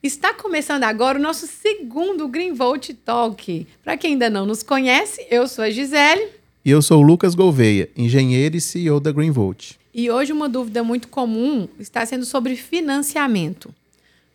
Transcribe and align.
Está 0.00 0.32
começando 0.32 0.84
agora 0.84 1.18
o 1.18 1.20
nosso 1.22 1.48
segundo 1.48 2.28
Green 2.28 2.52
Volt 2.52 2.90
Talk. 3.04 3.66
Para 3.82 3.96
quem 3.96 4.12
ainda 4.12 4.30
não 4.30 4.46
nos 4.46 4.62
conhece, 4.62 5.26
eu 5.28 5.48
sou 5.48 5.64
a 5.64 5.70
Gisele. 5.70 6.28
E 6.64 6.70
eu 6.70 6.80
sou 6.80 7.00
o 7.00 7.02
Lucas 7.02 7.34
Gouveia, 7.34 7.90
engenheiro 7.96 8.56
e 8.56 8.60
CEO 8.60 9.00
da 9.00 9.10
Green 9.10 9.32
Volt. 9.32 9.72
E 9.92 10.08
hoje 10.08 10.32
uma 10.32 10.48
dúvida 10.48 10.84
muito 10.84 11.08
comum 11.08 11.66
está 11.80 12.06
sendo 12.06 12.24
sobre 12.24 12.54
financiamento. 12.54 13.74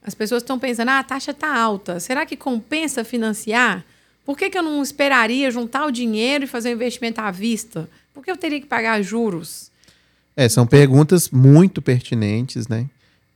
As 0.03 0.13
pessoas 0.13 0.43
estão 0.43 0.59
pensando, 0.59 0.89
ah, 0.89 0.99
a 0.99 1.03
taxa 1.03 1.31
está 1.31 1.57
alta, 1.57 1.97
será 1.97 2.25
que 2.25 2.35
compensa 2.35 3.05
financiar? 3.05 3.85
Por 4.25 4.37
que, 4.37 4.49
que 4.49 4.57
eu 4.57 4.63
não 4.63 4.83
esperaria 4.83 5.49
juntar 5.49 5.85
o 5.85 5.91
dinheiro 5.91 6.43
e 6.43 6.47
fazer 6.47 6.71
um 6.71 6.73
investimento 6.73 7.21
à 7.21 7.31
vista? 7.31 7.89
Por 8.13 8.21
que 8.21 8.29
eu 8.29 8.35
teria 8.35 8.59
que 8.59 8.67
pagar 8.67 9.01
juros? 9.01 9.71
É, 10.35 10.49
são 10.49 10.67
perguntas 10.67 11.29
muito 11.29 11.81
pertinentes, 11.81 12.67
né? 12.67 12.89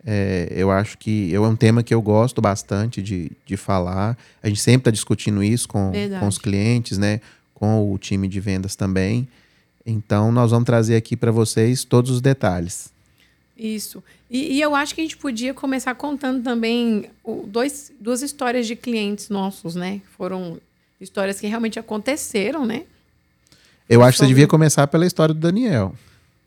É, 0.09 0.47
eu 0.51 0.71
acho 0.71 0.97
que 0.97 1.35
é 1.35 1.39
um 1.39 1.53
tema 1.53 1.83
que 1.83 1.93
eu 1.93 2.01
gosto 2.01 2.39
bastante 2.39 3.01
de, 3.03 3.29
de 3.45 3.57
falar. 3.57 4.17
A 4.41 4.47
gente 4.47 4.61
sempre 4.61 4.79
está 4.79 4.91
discutindo 4.91 5.43
isso 5.43 5.67
com, 5.67 5.91
com 6.17 6.27
os 6.29 6.37
clientes, 6.37 6.97
né? 6.97 7.19
Com 7.53 7.91
o 7.91 7.97
time 7.97 8.25
de 8.25 8.39
vendas 8.39 8.73
também. 8.73 9.27
Então, 9.85 10.31
nós 10.31 10.51
vamos 10.51 10.65
trazer 10.65 10.95
aqui 10.95 11.17
para 11.17 11.29
vocês 11.29 11.83
todos 11.83 12.09
os 12.09 12.21
detalhes. 12.21 12.89
Isso. 13.57 14.01
E, 14.31 14.53
e, 14.55 14.61
eu 14.61 14.73
acho 14.73 14.95
que 14.95 15.01
a 15.01 15.03
gente 15.03 15.17
podia 15.17 15.53
começar 15.53 15.93
contando 15.95 16.41
também 16.41 17.09
o, 17.21 17.43
dois, 17.45 17.91
duas 17.99 18.21
histórias 18.21 18.65
de 18.65 18.77
clientes 18.77 19.27
nossos, 19.27 19.75
né? 19.75 20.01
Foram 20.17 20.57
histórias 21.01 21.37
que 21.37 21.47
realmente 21.47 21.79
aconteceram, 21.79 22.65
né? 22.65 22.83
Eu 23.89 24.01
acho 24.01 24.17
Sobre... 24.17 24.27
que 24.27 24.29
você 24.29 24.35
devia 24.35 24.47
começar 24.47 24.87
pela 24.87 25.05
história 25.05 25.33
do 25.33 25.39
Daniel. 25.41 25.93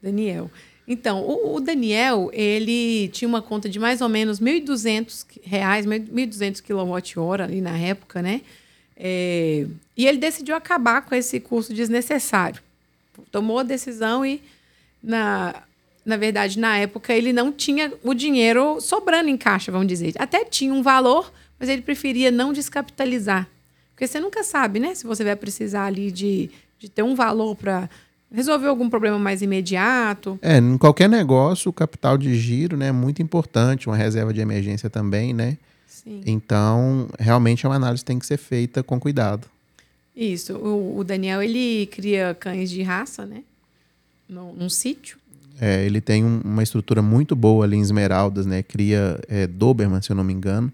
Daniel. 0.03 0.51
Então, 0.93 1.23
o, 1.23 1.55
o, 1.55 1.61
Daniel, 1.61 2.31
ele 2.33 3.07
tinha 3.11 3.29
uma 3.29 3.41
conta 3.41 3.69
de 3.69 3.79
mais 3.79 4.01
ou 4.01 4.09
menos 4.09 4.41
R$ 4.41 4.61
1.200, 4.61 5.25
1.200 5.47 6.61
kWh 6.61 7.43
ali 7.45 7.61
na 7.61 7.79
época, 7.79 8.21
né? 8.21 8.41
É, 8.97 9.69
e 9.97 10.05
ele 10.05 10.19
decidiu 10.19 10.57
acabar 10.57 11.03
com 11.03 11.15
esse 11.15 11.39
custo 11.39 11.73
desnecessário. 11.73 12.61
Tomou 13.31 13.61
a 13.61 13.63
decisão 13.63 14.27
e, 14.27 14.43
na, 15.01 15.63
na 16.05 16.17
verdade, 16.17 16.59
na 16.59 16.77
época, 16.77 17.15
ele 17.15 17.33
não 17.33 17.53
tinha 17.53 17.93
o 18.03 18.13
dinheiro 18.13 18.81
sobrando 18.81 19.29
em 19.29 19.37
caixa, 19.37 19.71
vamos 19.71 19.87
dizer. 19.87 20.15
Até 20.19 20.45
tinha 20.45 20.75
um 20.75 20.83
valor, 20.83 21.33
mas 21.57 21.69
ele 21.69 21.83
preferia 21.83 22.33
não 22.33 22.53
descapitalizar. 22.53 23.49
Porque 23.93 24.09
você 24.09 24.19
nunca 24.19 24.43
sabe, 24.43 24.81
né? 24.81 24.97
Se 24.97 25.07
você 25.07 25.23
vai 25.23 25.37
precisar 25.37 25.85
ali 25.85 26.11
de, 26.11 26.51
de 26.81 26.89
ter 26.89 27.05
um 27.05 27.15
valor 27.15 27.55
para 27.55 27.89
resolver 28.33 28.69
algum 28.69 28.89
problema 28.89 29.19
mais 29.19 29.43
imediato. 29.43 30.39
É, 30.41 30.59
em 30.59 30.79
qualquer 30.79 31.09
negócio, 31.09 31.69
o 31.69 31.73
capital 31.73 32.17
de 32.17 32.35
giro 32.35 32.77
né, 32.77 32.89
é 32.89 32.93
muito 32.93 33.21
importante, 33.21 33.89
uma 33.89 33.97
reserva 33.97 34.33
de 34.33 34.41
emergência 34.41 34.89
também, 34.89 35.33
né? 35.33 35.59
Sim. 35.87 36.23
Então, 36.25 37.09
realmente, 37.19 37.67
uma 37.67 37.77
análise 37.77 38.05
tem 38.05 38.19
que 38.19 38.27
ser 38.27 38.39
feita 38.39 38.83
com 38.83 38.99
cuidado. 38.99 39.47
Isso. 40.17 40.55
O, 40.55 40.99
o 40.99 41.05
Daniel, 41.05 41.43
ele 41.43 41.87
cria 41.87 42.37
cães 42.39 42.71
de 42.71 42.83
raça, 42.83 43.27
né? 43.27 43.43
Num, 44.29 44.53
num 44.53 44.69
sítio. 44.69 45.19
É, 45.61 45.85
ele 45.85 46.01
tem 46.01 46.25
um, 46.25 46.41
uma 46.43 46.63
estrutura 46.63 47.03
muito 47.03 47.37
boa 47.37 47.65
ali 47.65 47.77
em 47.77 47.81
Esmeraldas, 47.81 48.47
né? 48.47 48.63
Cria 48.63 49.21
é, 49.29 49.47
Doberman, 49.47 50.01
se 50.01 50.11
eu 50.11 50.17
não 50.17 50.25
me 50.25 50.33
engano, 50.33 50.73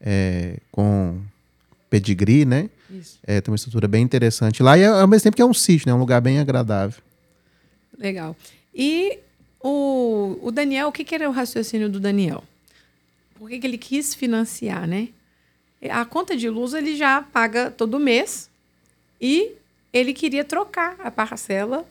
é, 0.00 0.56
com 0.72 1.18
pedigree, 1.88 2.44
né? 2.44 2.68
Isso. 2.90 3.18
É, 3.22 3.40
tem 3.40 3.50
uma 3.50 3.56
estrutura 3.56 3.88
bem 3.88 4.02
interessante 4.02 4.62
lá 4.62 4.76
e 4.76 4.84
ao 4.84 5.08
mesmo 5.08 5.24
tempo 5.24 5.36
que 5.36 5.42
é 5.42 5.46
um 5.46 5.54
sítio, 5.54 5.88
né? 5.88 5.94
Um 5.94 5.98
lugar 5.98 6.20
bem 6.20 6.38
agradável. 6.38 7.02
Legal. 7.98 8.36
E 8.74 9.18
o, 9.60 10.38
o 10.42 10.50
Daniel, 10.50 10.88
o 10.88 10.92
que, 10.92 11.04
que 11.04 11.14
era 11.14 11.28
o 11.28 11.32
raciocínio 11.32 11.88
do 11.88 11.98
Daniel? 11.98 12.44
Por 13.36 13.48
que, 13.48 13.58
que 13.58 13.66
ele 13.66 13.78
quis 13.78 14.14
financiar, 14.14 14.86
né? 14.86 15.08
A 15.90 16.04
conta 16.04 16.36
de 16.36 16.48
luz 16.48 16.72
ele 16.72 16.96
já 16.96 17.20
paga 17.20 17.70
todo 17.70 17.98
mês 17.98 18.48
e 19.20 19.52
ele 19.92 20.12
queria 20.12 20.44
trocar 20.44 20.96
a 21.02 21.10
parcela 21.10 21.86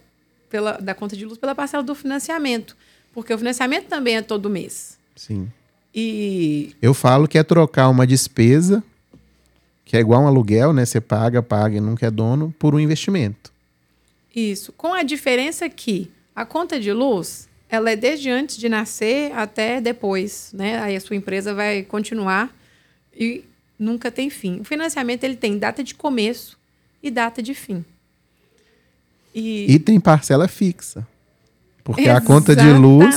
pela, 0.49 0.73
da 0.73 0.93
conta 0.93 1.15
de 1.15 1.25
luz 1.25 1.37
pela 1.37 1.55
parcela 1.55 1.83
do 1.83 1.95
financiamento, 1.95 2.75
porque 3.13 3.33
o 3.33 3.37
financiamento 3.37 3.87
também 3.87 4.17
é 4.17 4.21
todo 4.21 4.49
mês. 4.49 4.97
Sim. 5.15 5.49
E 5.93 6.75
eu 6.81 6.93
falo 6.93 7.27
que 7.27 7.37
é 7.37 7.43
trocar 7.43 7.87
uma 7.89 8.05
despesa 8.05 8.83
que 9.85 9.97
é 9.97 9.99
igual 9.99 10.23
um 10.23 10.27
aluguel, 10.27 10.73
né? 10.73 10.85
Você 10.85 11.01
paga, 11.01 11.41
paga 11.41 11.77
e 11.77 11.81
nunca 11.81 12.07
é 12.07 12.11
dono, 12.11 12.53
por 12.57 12.73
um 12.73 12.79
investimento. 12.79 13.51
Isso. 14.35 14.71
Com 14.73 14.93
a 14.93 15.03
diferença 15.03 15.69
que 15.69 16.09
a 16.35 16.45
conta 16.45 16.79
de 16.79 16.91
luz, 16.91 17.47
ela 17.69 17.91
é 17.91 17.95
desde 17.95 18.29
antes 18.29 18.57
de 18.57 18.67
nascer 18.67 19.31
até 19.33 19.79
depois, 19.79 20.51
né? 20.53 20.79
Aí 20.79 20.95
a 20.95 20.99
sua 20.99 21.15
empresa 21.15 21.53
vai 21.53 21.83
continuar 21.83 22.55
e 23.15 23.43
nunca 23.77 24.11
tem 24.11 24.29
fim. 24.29 24.59
O 24.61 24.63
financiamento 24.63 25.23
ele 25.23 25.35
tem 25.35 25.57
data 25.57 25.83
de 25.83 25.93
começo 25.93 26.57
e 27.01 27.11
data 27.11 27.41
de 27.41 27.53
fim. 27.53 27.83
E, 29.33 29.73
e 29.73 29.79
tem 29.79 29.99
parcela 29.99 30.47
fixa. 30.47 31.07
Porque 31.83 32.03
Exatamente. 32.03 32.23
a 32.23 32.27
conta 32.27 32.55
de 32.55 32.71
luz, 32.71 33.15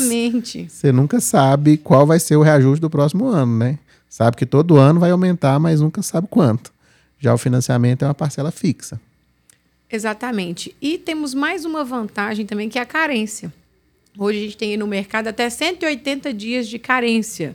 você 0.68 0.90
nunca 0.90 1.20
sabe 1.20 1.76
qual 1.76 2.04
vai 2.04 2.18
ser 2.18 2.36
o 2.36 2.42
reajuste 2.42 2.80
do 2.80 2.90
próximo 2.90 3.26
ano, 3.26 3.58
né? 3.58 3.78
Sabe 4.08 4.36
que 4.36 4.46
todo 4.46 4.76
ano 4.76 4.98
vai 4.98 5.10
aumentar, 5.10 5.58
mas 5.60 5.80
nunca 5.80 6.02
sabe 6.02 6.26
quanto. 6.28 6.72
Já 7.18 7.32
o 7.32 7.38
financiamento 7.38 8.02
é 8.02 8.08
uma 8.08 8.14
parcela 8.14 8.50
fixa. 8.50 9.00
Exatamente. 9.90 10.74
E 10.82 10.98
temos 10.98 11.32
mais 11.32 11.64
uma 11.64 11.84
vantagem 11.84 12.44
também, 12.44 12.68
que 12.68 12.78
é 12.78 12.82
a 12.82 12.86
carência. 12.86 13.52
Hoje 14.18 14.38
a 14.38 14.42
gente 14.42 14.56
tem 14.56 14.76
no 14.76 14.86
mercado 14.86 15.28
até 15.28 15.48
180 15.48 16.32
dias 16.32 16.66
de 16.66 16.78
carência. 16.78 17.54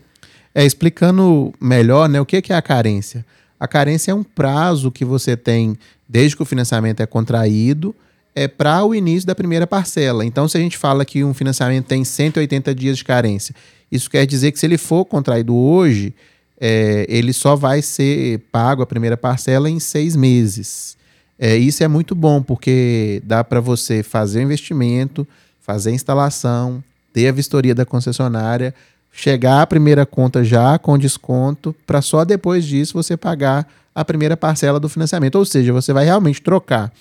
É, 0.53 0.65
explicando 0.65 1.53
melhor, 1.59 2.07
né, 2.07 2.21
o 2.21 2.25
que 2.25 2.53
é 2.53 2.55
a 2.55 2.61
carência? 2.61 3.25
A 3.59 3.67
carência 3.67 4.11
é 4.11 4.13
um 4.15 4.23
prazo 4.23 4.91
que 4.91 5.03
você 5.03 5.35
tem 5.35 5.77
desde 6.07 6.35
que 6.35 6.41
o 6.41 6.45
financiamento 6.45 6.99
é 7.01 7.05
contraído 7.05 7.95
é 8.33 8.47
para 8.47 8.83
o 8.83 8.95
início 8.95 9.27
da 9.27 9.35
primeira 9.35 9.67
parcela. 9.67 10.25
Então, 10.25 10.47
se 10.47 10.57
a 10.57 10.61
gente 10.61 10.77
fala 10.77 11.05
que 11.05 11.23
um 11.23 11.33
financiamento 11.33 11.85
tem 11.85 12.03
180 12.03 12.73
dias 12.73 12.97
de 12.97 13.03
carência, 13.03 13.53
isso 13.91 14.09
quer 14.09 14.25
dizer 14.25 14.51
que 14.51 14.59
se 14.59 14.65
ele 14.65 14.77
for 14.77 15.03
contraído 15.03 15.55
hoje, 15.55 16.13
é, 16.59 17.05
ele 17.09 17.33
só 17.33 17.55
vai 17.55 17.81
ser 17.81 18.39
pago 18.51 18.81
a 18.81 18.85
primeira 18.85 19.17
parcela 19.17 19.69
em 19.69 19.79
seis 19.79 20.15
meses. 20.15 20.95
É, 21.37 21.57
isso 21.57 21.83
é 21.83 21.87
muito 21.87 22.13
bom, 22.15 22.41
porque 22.41 23.21
dá 23.25 23.43
para 23.43 23.59
você 23.59 24.03
fazer 24.03 24.39
o 24.39 24.43
investimento, 24.43 25.27
fazer 25.59 25.89
a 25.89 25.93
instalação, 25.93 26.83
ter 27.11 27.27
a 27.27 27.31
vistoria 27.31 27.75
da 27.75 27.85
concessionária, 27.85 28.73
chegar 29.11 29.61
à 29.61 29.67
primeira 29.67 30.05
conta 30.05 30.43
já 30.43 30.77
com 30.77 30.97
desconto, 30.97 31.75
para 31.85 32.01
só 32.01 32.23
depois 32.23 32.63
disso 32.63 32.93
você 32.93 33.17
pagar 33.17 33.67
a 33.93 34.05
primeira 34.05 34.37
parcela 34.37 34.79
do 34.79 34.87
financiamento. 34.87 35.35
Ou 35.35 35.43
seja, 35.43 35.73
você 35.73 35.91
vai 35.91 36.05
realmente 36.05 36.41
trocar 36.41 36.93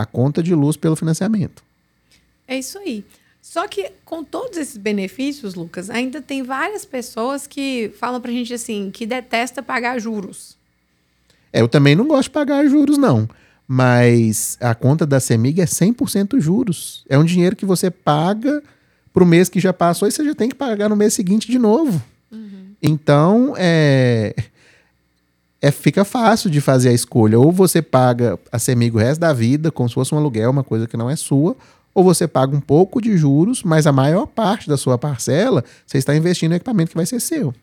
a 0.00 0.06
conta 0.06 0.42
de 0.42 0.54
luz 0.54 0.76
pelo 0.76 0.96
financiamento. 0.96 1.62
É 2.46 2.58
isso 2.58 2.78
aí. 2.78 3.04
Só 3.42 3.68
que 3.68 3.92
com 4.04 4.24
todos 4.24 4.58
esses 4.58 4.76
benefícios, 4.76 5.54
Lucas, 5.54 5.88
ainda 5.88 6.20
tem 6.20 6.42
várias 6.42 6.84
pessoas 6.84 7.46
que 7.46 7.92
falam 7.98 8.20
pra 8.20 8.32
gente 8.32 8.52
assim, 8.52 8.90
que 8.92 9.06
detesta 9.06 9.62
pagar 9.62 10.00
juros. 10.00 10.56
É, 11.52 11.60
eu 11.60 11.68
também 11.68 11.94
não 11.94 12.06
gosto 12.06 12.24
de 12.24 12.30
pagar 12.30 12.66
juros, 12.66 12.98
não. 12.98 13.28
Mas 13.68 14.56
a 14.60 14.74
conta 14.74 15.06
da 15.06 15.18
CEMIG 15.18 15.60
é 15.60 15.64
100% 15.64 16.40
juros. 16.40 17.04
É 17.08 17.18
um 17.18 17.24
dinheiro 17.24 17.56
que 17.56 17.64
você 17.64 17.90
paga 17.90 18.62
pro 19.12 19.24
mês 19.24 19.48
que 19.48 19.58
já 19.58 19.72
passou 19.72 20.06
e 20.06 20.12
você 20.12 20.24
já 20.24 20.34
tem 20.34 20.48
que 20.48 20.54
pagar 20.54 20.88
no 20.88 20.96
mês 20.96 21.14
seguinte 21.14 21.50
de 21.50 21.58
novo. 21.58 22.02
Uhum. 22.30 22.74
Então, 22.82 23.54
é, 23.56 24.34
é, 25.66 25.70
fica 25.72 26.04
fácil 26.04 26.48
de 26.48 26.60
fazer 26.60 26.90
a 26.90 26.92
escolha. 26.92 27.38
Ou 27.38 27.50
você 27.50 27.82
paga 27.82 28.38
a 28.52 28.58
CEMIG 28.58 28.96
o 28.96 28.98
resto 28.98 29.20
da 29.20 29.32
vida, 29.32 29.70
como 29.70 29.88
se 29.88 29.94
fosse 29.94 30.14
um 30.14 30.18
aluguel, 30.18 30.50
uma 30.50 30.64
coisa 30.64 30.86
que 30.86 30.96
não 30.96 31.10
é 31.10 31.16
sua, 31.16 31.56
ou 31.92 32.04
você 32.04 32.28
paga 32.28 32.54
um 32.54 32.60
pouco 32.60 33.00
de 33.00 33.16
juros, 33.16 33.62
mas 33.62 33.86
a 33.86 33.92
maior 33.92 34.26
parte 34.26 34.68
da 34.68 34.76
sua 34.76 34.96
parcela 34.98 35.64
você 35.86 35.98
está 35.98 36.14
investindo 36.14 36.52
em 36.52 36.56
equipamento 36.56 36.90
que 36.90 36.96
vai 36.96 37.06
ser 37.06 37.20
seu. 37.20 37.54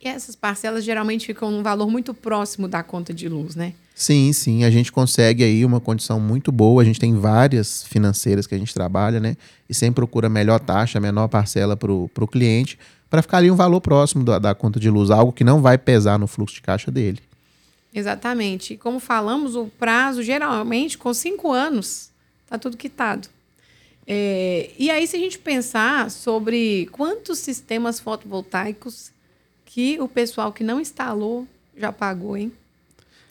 E 0.00 0.08
essas 0.08 0.36
parcelas 0.36 0.84
geralmente 0.84 1.26
ficam 1.26 1.50
num 1.50 1.62
valor 1.62 1.90
muito 1.90 2.14
próximo 2.14 2.68
da 2.68 2.82
conta 2.82 3.12
de 3.12 3.28
luz, 3.28 3.56
né? 3.56 3.72
Sim, 3.94 4.32
sim. 4.32 4.62
A 4.62 4.70
gente 4.70 4.92
consegue 4.92 5.42
aí 5.42 5.64
uma 5.64 5.80
condição 5.80 6.20
muito 6.20 6.52
boa. 6.52 6.82
A 6.82 6.84
gente 6.84 7.00
tem 7.00 7.14
várias 7.14 7.82
financeiras 7.82 8.46
que 8.46 8.54
a 8.54 8.58
gente 8.58 8.72
trabalha, 8.72 9.18
né? 9.18 9.36
E 9.68 9.74
sempre 9.74 9.96
procura 9.96 10.26
a 10.26 10.30
melhor 10.30 10.60
taxa, 10.60 10.98
a 10.98 11.00
menor 11.00 11.28
parcela 11.28 11.76
para 11.76 11.90
o 11.92 12.28
cliente, 12.30 12.78
para 13.08 13.22
ficar 13.22 13.38
ali 13.38 13.50
um 13.50 13.56
valor 13.56 13.80
próximo 13.80 14.24
da, 14.24 14.38
da 14.38 14.54
conta 14.54 14.80
de 14.80 14.90
luz, 14.90 15.10
algo 15.10 15.32
que 15.32 15.44
não 15.44 15.62
vai 15.62 15.78
pesar 15.78 16.18
no 16.18 16.26
fluxo 16.26 16.56
de 16.56 16.62
caixa 16.62 16.90
dele. 16.90 17.20
Exatamente. 17.94 18.74
E 18.74 18.76
como 18.76 19.00
falamos, 19.00 19.56
o 19.56 19.66
prazo 19.78 20.22
geralmente 20.22 20.98
com 20.98 21.14
cinco 21.14 21.52
anos 21.52 22.10
Está 22.46 22.58
tudo 22.58 22.76
quitado. 22.76 23.28
É, 24.06 24.70
e 24.78 24.88
aí, 24.88 25.04
se 25.06 25.16
a 25.16 25.18
gente 25.18 25.36
pensar 25.36 26.08
sobre 26.12 26.88
quantos 26.92 27.40
sistemas 27.40 27.98
fotovoltaicos 27.98 29.10
que 29.64 29.98
o 30.00 30.06
pessoal 30.06 30.52
que 30.52 30.62
não 30.62 30.80
instalou 30.80 31.46
já 31.76 31.90
pagou, 31.92 32.36
hein? 32.36 32.52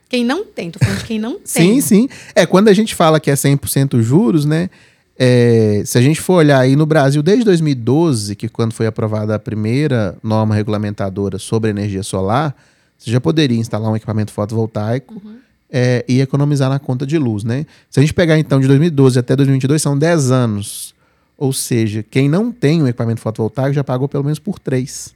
Quem 0.10 0.26
não 0.26 0.44
tem, 0.46 0.70
tô 0.70 0.80
falando 0.80 1.00
de 1.00 1.06
quem 1.06 1.18
não 1.18 1.36
tem. 1.40 1.46
sim, 1.46 1.82
sim. 1.82 2.10
É, 2.36 2.46
quando 2.46 2.68
a 2.68 2.74
gente 2.74 2.94
fala 2.94 3.22
que 3.22 3.32
é 3.32 3.36
100% 3.36 4.02
juros, 4.02 4.44
né? 4.44 4.70
É, 5.18 5.82
se 5.86 5.98
a 5.98 6.02
gente 6.02 6.20
for 6.20 6.36
olhar 6.36 6.60
aí 6.60 6.76
no 6.76 6.86
Brasil, 6.86 7.24
desde 7.24 7.46
2012, 7.46 8.36
que 8.36 8.50
quando 8.50 8.74
foi 8.74 8.86
aprovada 8.86 9.34
a 9.34 9.40
primeira 9.40 10.18
norma 10.22 10.54
regulamentadora 10.54 11.40
sobre 11.40 11.70
energia 11.70 12.04
solar, 12.04 12.56
você 12.98 13.12
já 13.12 13.22
poderia 13.22 13.58
instalar 13.58 13.92
um 13.92 13.96
equipamento 13.96 14.32
fotovoltaico 14.32 15.16
uhum. 15.16 15.38
é, 15.72 16.04
e 16.08 16.20
economizar 16.20 16.70
na 16.70 16.80
conta 16.80 17.06
de 17.06 17.18
luz, 17.18 17.44
né? 17.44 17.66
Se 17.90 18.00
a 18.00 18.04
gente 18.04 18.14
pegar 18.14 18.38
então 18.38 18.60
de 18.60 18.68
2012 18.68 19.18
até 19.18 19.36
2022, 19.36 19.82
são 19.82 19.98
10 19.98 20.32
anos. 20.32 20.94
Ou 21.38 21.52
seja, 21.52 22.04
quem 22.04 22.30
não 22.30 22.52
tem 22.52 22.82
um 22.82 22.88
equipamento 22.88 23.22
fotovoltaico 23.22 23.74
já 23.74 23.84
pagou 23.84 24.08
pelo 24.08 24.24
menos 24.24 24.40
por 24.40 24.60
3. 24.60 25.14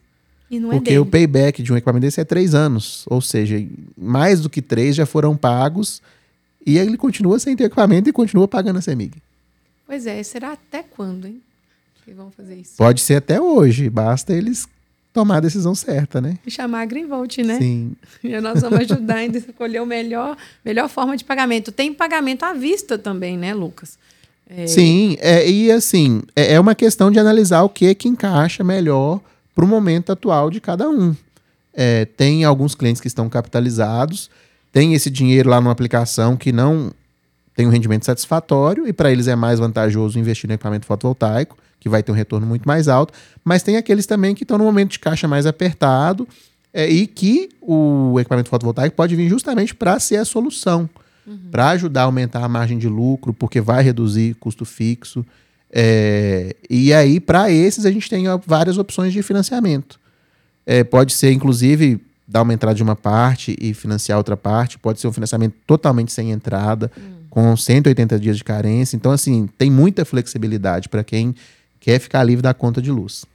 E 0.52 0.60
não 0.60 0.70
é 0.70 0.76
Porque 0.76 0.92
dele. 0.92 1.00
o 1.00 1.06
payback 1.06 1.62
de 1.62 1.72
um 1.72 1.78
equipamento 1.78 2.02
desse 2.02 2.20
é 2.20 2.26
3 2.26 2.56
anos. 2.56 3.06
Ou 3.08 3.22
seja, 3.22 3.64
mais 3.98 4.42
do 4.42 4.50
que 4.50 4.62
3 4.62 4.96
já 4.96 5.06
foram 5.06 5.36
pagos 5.36 6.02
e 6.66 6.78
ele 6.78 6.98
continua 6.98 7.40
sem 7.40 7.56
ter 7.56 7.66
equipamento 7.66 8.10
e 8.10 8.14
continua 8.14 8.48
pagando 8.48 8.80
a 8.80 8.82
CEMIG. 8.82 9.14
Pois 9.90 10.06
é, 10.06 10.22
será 10.22 10.52
até 10.52 10.84
quando, 10.84 11.26
hein? 11.26 11.42
Que 12.06 12.14
vão 12.14 12.30
fazer 12.30 12.58
isso? 12.58 12.74
Pode 12.78 13.02
ser 13.02 13.16
até 13.16 13.42
hoje, 13.42 13.90
basta 13.90 14.32
eles 14.32 14.68
tomar 15.12 15.38
a 15.38 15.40
decisão 15.40 15.74
certa, 15.74 16.22
né? 16.22 16.38
E 16.46 16.52
chamar 16.52 16.82
a 16.82 16.86
Greenvolt, 16.86 17.40
né? 17.40 17.58
Sim. 17.58 17.96
E 18.24 18.40
nós 18.40 18.62
vamos 18.62 18.82
ajudar 18.82 19.16
ainda 19.16 19.40
a 19.40 19.42
escolher 19.42 19.82
o 19.82 19.88
melhor, 19.88 20.38
melhor 20.64 20.88
forma 20.90 21.18
de 21.18 21.24
pagamento. 21.24 21.72
Tem 21.72 21.92
pagamento 21.92 22.44
à 22.44 22.54
vista 22.54 23.00
também, 23.00 23.36
né, 23.36 23.52
Lucas? 23.52 23.98
É... 24.48 24.68
Sim, 24.68 25.18
é, 25.22 25.50
e 25.50 25.72
assim, 25.72 26.22
é, 26.36 26.54
é 26.54 26.60
uma 26.60 26.76
questão 26.76 27.10
de 27.10 27.18
analisar 27.18 27.64
o 27.64 27.70
que 27.70 27.96
que 27.96 28.08
encaixa 28.08 28.64
melhor 28.64 29.20
para 29.56 29.66
o 29.66 29.68
momento 29.68 30.12
atual 30.12 30.52
de 30.52 30.62
cada 30.62 30.88
um. 30.88 31.16
É, 31.74 32.06
tem 32.06 32.44
alguns 32.44 32.76
clientes 32.76 33.02
que 33.02 33.08
estão 33.08 33.28
capitalizados, 33.28 34.30
tem 34.72 34.94
esse 34.94 35.10
dinheiro 35.10 35.50
lá 35.50 35.60
numa 35.60 35.72
aplicação 35.72 36.38
que 36.38 36.52
não 36.52 36.94
tem 37.60 37.68
um 37.68 37.72
rendimento 37.72 38.06
satisfatório 38.06 38.88
e 38.88 38.94
para 38.94 39.12
eles 39.12 39.28
é 39.28 39.36
mais 39.36 39.60
vantajoso 39.60 40.18
investir 40.18 40.48
no 40.48 40.54
equipamento 40.54 40.86
fotovoltaico, 40.86 41.58
que 41.78 41.90
vai 41.90 42.02
ter 42.02 42.10
um 42.10 42.16
retorno 42.16 42.48
muito 42.48 42.66
mais 42.66 42.88
alto, 42.88 43.14
mas 43.44 43.62
tem 43.62 43.76
aqueles 43.76 44.06
também 44.06 44.34
que 44.34 44.46
estão 44.46 44.58
no 44.58 44.64
momento 44.64 44.92
de 44.92 45.00
caixa 45.00 45.28
mais 45.28 45.46
apertado 45.46 46.26
é, 46.74 46.88
e 46.88 47.06
que 47.06 47.50
o 47.62 48.18
equipamento 48.18 48.50
fotovoltaico 48.50 48.96
pode 48.96 49.14
vir 49.14 49.28
justamente 49.28 49.76
para 49.76 50.00
ser 50.00 50.16
a 50.16 50.24
solução, 50.24 50.90
uhum. 51.28 51.38
para 51.52 51.72
ajudar 51.72 52.04
a 52.04 52.06
aumentar 52.06 52.46
a 52.46 52.48
margem 52.48 52.78
de 52.78 52.88
lucro, 52.88 53.34
porque 53.34 53.60
vai 53.60 53.84
reduzir 53.84 54.36
custo 54.36 54.64
fixo. 54.64 55.26
É, 55.70 56.56
e 56.70 56.94
aí, 56.94 57.20
para 57.20 57.52
esses, 57.52 57.86
a 57.86 57.92
gente 57.92 58.10
tem 58.10 58.24
várias 58.48 58.78
opções 58.78 59.12
de 59.12 59.22
financiamento. 59.22 60.00
É, 60.66 60.82
pode 60.86 61.12
ser, 61.12 61.34
inclusive, 61.34 62.00
dar 62.26 62.42
uma 62.42 62.54
entrada 62.54 62.76
de 62.76 62.84
uma 62.84 62.96
parte 62.96 63.54
e 63.60 63.74
financiar 63.74 64.18
outra 64.18 64.38
parte, 64.38 64.80
pode 64.80 65.02
ser 65.02 65.10
um 65.10 65.14
financiamento 65.14 65.56
totalmente 65.68 66.14
sem 66.14 66.32
entrada. 66.32 66.90
Uhum 66.96 67.19
com 67.30 67.56
180 67.56 68.20
dias 68.20 68.38
de 68.38 68.44
carência. 68.44 68.96
Então, 68.96 69.12
assim, 69.12 69.48
tem 69.58 69.70
muita 69.70 70.04
flexibilidade 70.06 70.90
para 70.90 71.04
quem 71.04 71.36
quer 71.80 72.00
ficar 72.00 72.24
livre 72.24 72.42
da 72.42 72.54
conta 72.54 72.82
de 72.82 72.92
luz. 72.92 73.26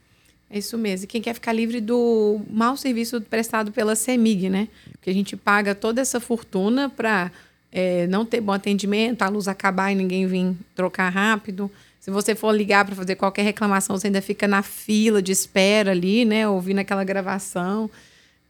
É 0.51 0.59
isso 0.59 0.79
mesmo. 0.79 1.05
E 1.05 1.07
quem 1.09 1.21
quer 1.21 1.35
ficar 1.35 1.53
livre 1.53 1.81
do 1.81 2.41
mau 2.49 2.77
serviço 2.77 3.21
prestado 3.21 3.73
pela 3.73 3.97
CEMIG, 3.97 4.49
né? 4.49 4.69
Porque 4.93 5.11
a 5.11 5.15
gente 5.15 5.37
paga 5.37 5.75
toda 5.75 6.01
essa 6.01 6.21
fortuna 6.21 6.89
para 6.89 7.31
é, 7.73 8.07
não 8.07 8.25
ter 8.25 8.41
bom 8.41 8.53
atendimento, 8.53 9.23
a 9.23 9.29
luz 9.29 9.49
acabar 9.49 9.91
e 9.91 9.95
ninguém 9.97 10.27
vir 10.27 10.55
trocar 10.77 11.09
rápido. 11.09 11.71
Se 11.99 12.11
você 12.11 12.35
for 12.35 12.53
ligar 12.53 12.85
para 12.85 12.95
fazer 12.95 13.17
qualquer 13.17 13.43
reclamação, 13.43 13.99
você 13.99 14.09
ainda 14.09 14.21
fica 14.21 14.47
na 14.47 14.63
fila 14.63 15.23
de 15.23 15.33
espera 15.33 15.91
ali, 15.91 16.25
né? 16.25 16.47
Ouvindo 16.47 16.79
aquela 16.79 17.03
gravação. 17.03 17.91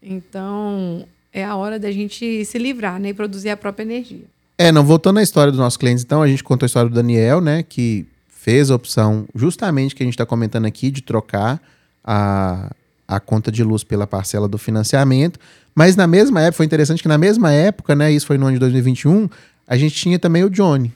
Então, 0.03 1.07
é 1.33 1.45
a 1.45 1.57
hora 1.57 1.79
da 1.79 1.91
gente 1.91 2.45
se 2.45 2.59
livrar, 2.59 3.01
né? 3.01 3.11
E 3.11 3.15
produzir 3.15 3.51
a 3.51 3.57
própria 3.57 3.85
energia. 3.85 4.34
É, 4.57 4.71
não, 4.71 4.85
voltando 4.85 5.19
à 5.19 5.23
história 5.23 5.51
dos 5.51 5.59
nossos 5.59 5.77
clientes, 5.77 6.05
então, 6.05 6.23
a 6.23 6.29
gente 6.29 6.45
contou 6.45 6.65
a 6.65 6.69
história 6.69 6.89
do 6.89 6.95
Daniel, 6.95 7.41
né, 7.41 7.63
que 7.63 8.07
fez 8.29 8.71
a 8.71 8.75
opção 8.75 9.27
justamente 9.35 9.95
que 9.95 10.03
a 10.03 10.07
gente 10.07 10.15
está 10.15 10.25
comentando 10.27 10.67
aqui 10.67 10.91
de 10.91 11.03
trocar 11.03 11.61
a, 12.05 12.71
a 13.09 13.19
conta 13.19 13.51
de 13.51 13.65
luz 13.65 13.83
pela 13.83 14.07
parcela 14.07 14.47
do 14.47 14.59
financiamento. 14.59 15.41
Mas 15.75 15.97
na 15.97 16.07
mesma 16.07 16.41
época, 16.41 16.59
foi 16.59 16.67
interessante 16.67 17.03
que 17.03 17.09
na 17.09 17.19
mesma 17.19 17.51
época, 17.51 17.97
né, 17.97 18.13
isso 18.13 18.27
foi 18.27 18.39
no 18.39 18.47
ano 18.47 18.55
de 18.55 18.61
2021, 18.61 19.29
a 19.67 19.77
gente 19.77 19.95
tinha 19.95 20.19
também 20.19 20.45
o 20.45 20.51
Johnny. 20.51 20.93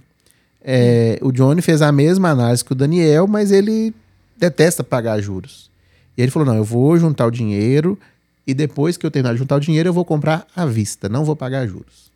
É, 0.63 1.19
o 1.23 1.33
Johnny 1.33 1.63
fez 1.63 1.81
a 1.83 1.91
mesma 1.91 2.31
análise 2.31 2.65
que 2.65 2.73
o 2.73 2.75
Daniel, 2.75 3.27
mas 3.27 3.51
ele 3.51 3.95
detesta 4.37 4.85
pagar 4.85 5.21
juros. 5.21 5.71
E 6.17 6.23
ele 6.23 6.31
falou: 6.31 6.47
não, 6.47 6.57
eu 6.57 6.65
vou 6.65 6.99
juntar 6.99 7.27
o 7.27 7.31
dinheiro 7.31 7.99
e 8.47 8.53
depois 8.53 8.97
que 8.97 9.07
eu 9.07 9.11
terminar 9.11 9.33
de 9.33 9.39
juntar 9.39 9.57
o 9.57 9.61
dinheiro, 9.61 9.89
eu 9.89 9.93
vou 9.93 10.05
comprar 10.05 10.47
à 10.55 10.67
vista, 10.67 11.09
não 11.09 11.25
vou 11.25 11.35
pagar 11.35 11.67
juros. 11.67 12.08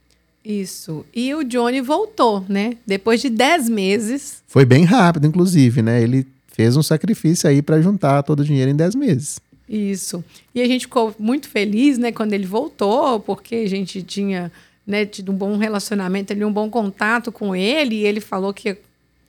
Isso. 0.45 1.05
E 1.15 1.35
o 1.35 1.45
Johnny 1.45 1.81
voltou, 1.81 2.45
né? 2.49 2.77
Depois 2.87 3.21
de 3.21 3.31
10 3.31 3.69
meses. 3.69 4.43
Foi 4.47 4.65
bem 4.65 4.85
rápido, 4.85 5.27
inclusive, 5.27 5.83
né? 5.83 6.03
Ele 6.03 6.27
fez 6.49 6.77
um 6.77 6.83
sacrifício 6.83 7.49
aí 7.49 7.63
para 7.63 7.81
juntar 7.81 8.23
todo 8.23 8.41
o 8.41 8.45
dinheiro 8.45 8.71
em 8.71 8.77
10 8.77 8.95
meses. 8.95 9.41
Isso. 9.69 10.23
E 10.55 10.61
a 10.61 10.67
gente 10.67 10.83
ficou 10.83 11.15
muito 11.19 11.49
feliz, 11.49 11.97
né, 11.97 12.13
quando 12.13 12.35
ele 12.35 12.45
voltou, 12.45 13.19
porque 13.21 13.55
a 13.55 13.69
gente 13.69 14.03
tinha 14.03 14.53
né, 14.87 15.07
tido 15.07 15.33
um 15.33 15.35
bom 15.35 15.57
relacionamento, 15.57 16.33
ali, 16.33 16.45
um 16.45 16.53
bom 16.53 16.69
contato 16.69 17.33
com 17.33 17.57
ele, 17.57 17.97
e 17.97 18.07
ele 18.07 18.21
falou 18.21 18.53
que 18.53 18.69
ia 18.71 18.79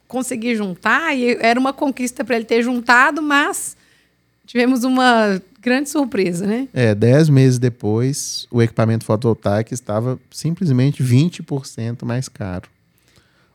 conseguir 0.08 0.56
juntar, 0.56 1.16
e 1.16 1.38
era 1.40 1.58
uma 1.60 1.72
conquista 1.72 2.26
para 2.26 2.36
ele 2.36 2.46
ter 2.46 2.62
juntado, 2.62 3.22
mas 3.22 3.78
tivemos 4.54 4.84
uma 4.84 5.42
grande 5.60 5.90
surpresa, 5.90 6.46
né? 6.46 6.68
É, 6.72 6.94
dez 6.94 7.28
meses 7.28 7.58
depois, 7.58 8.48
o 8.52 8.62
equipamento 8.62 9.04
fotovoltaico 9.04 9.74
estava 9.74 10.20
simplesmente 10.30 11.04
20% 11.04 12.06
mais 12.06 12.30
caro. 12.30 12.70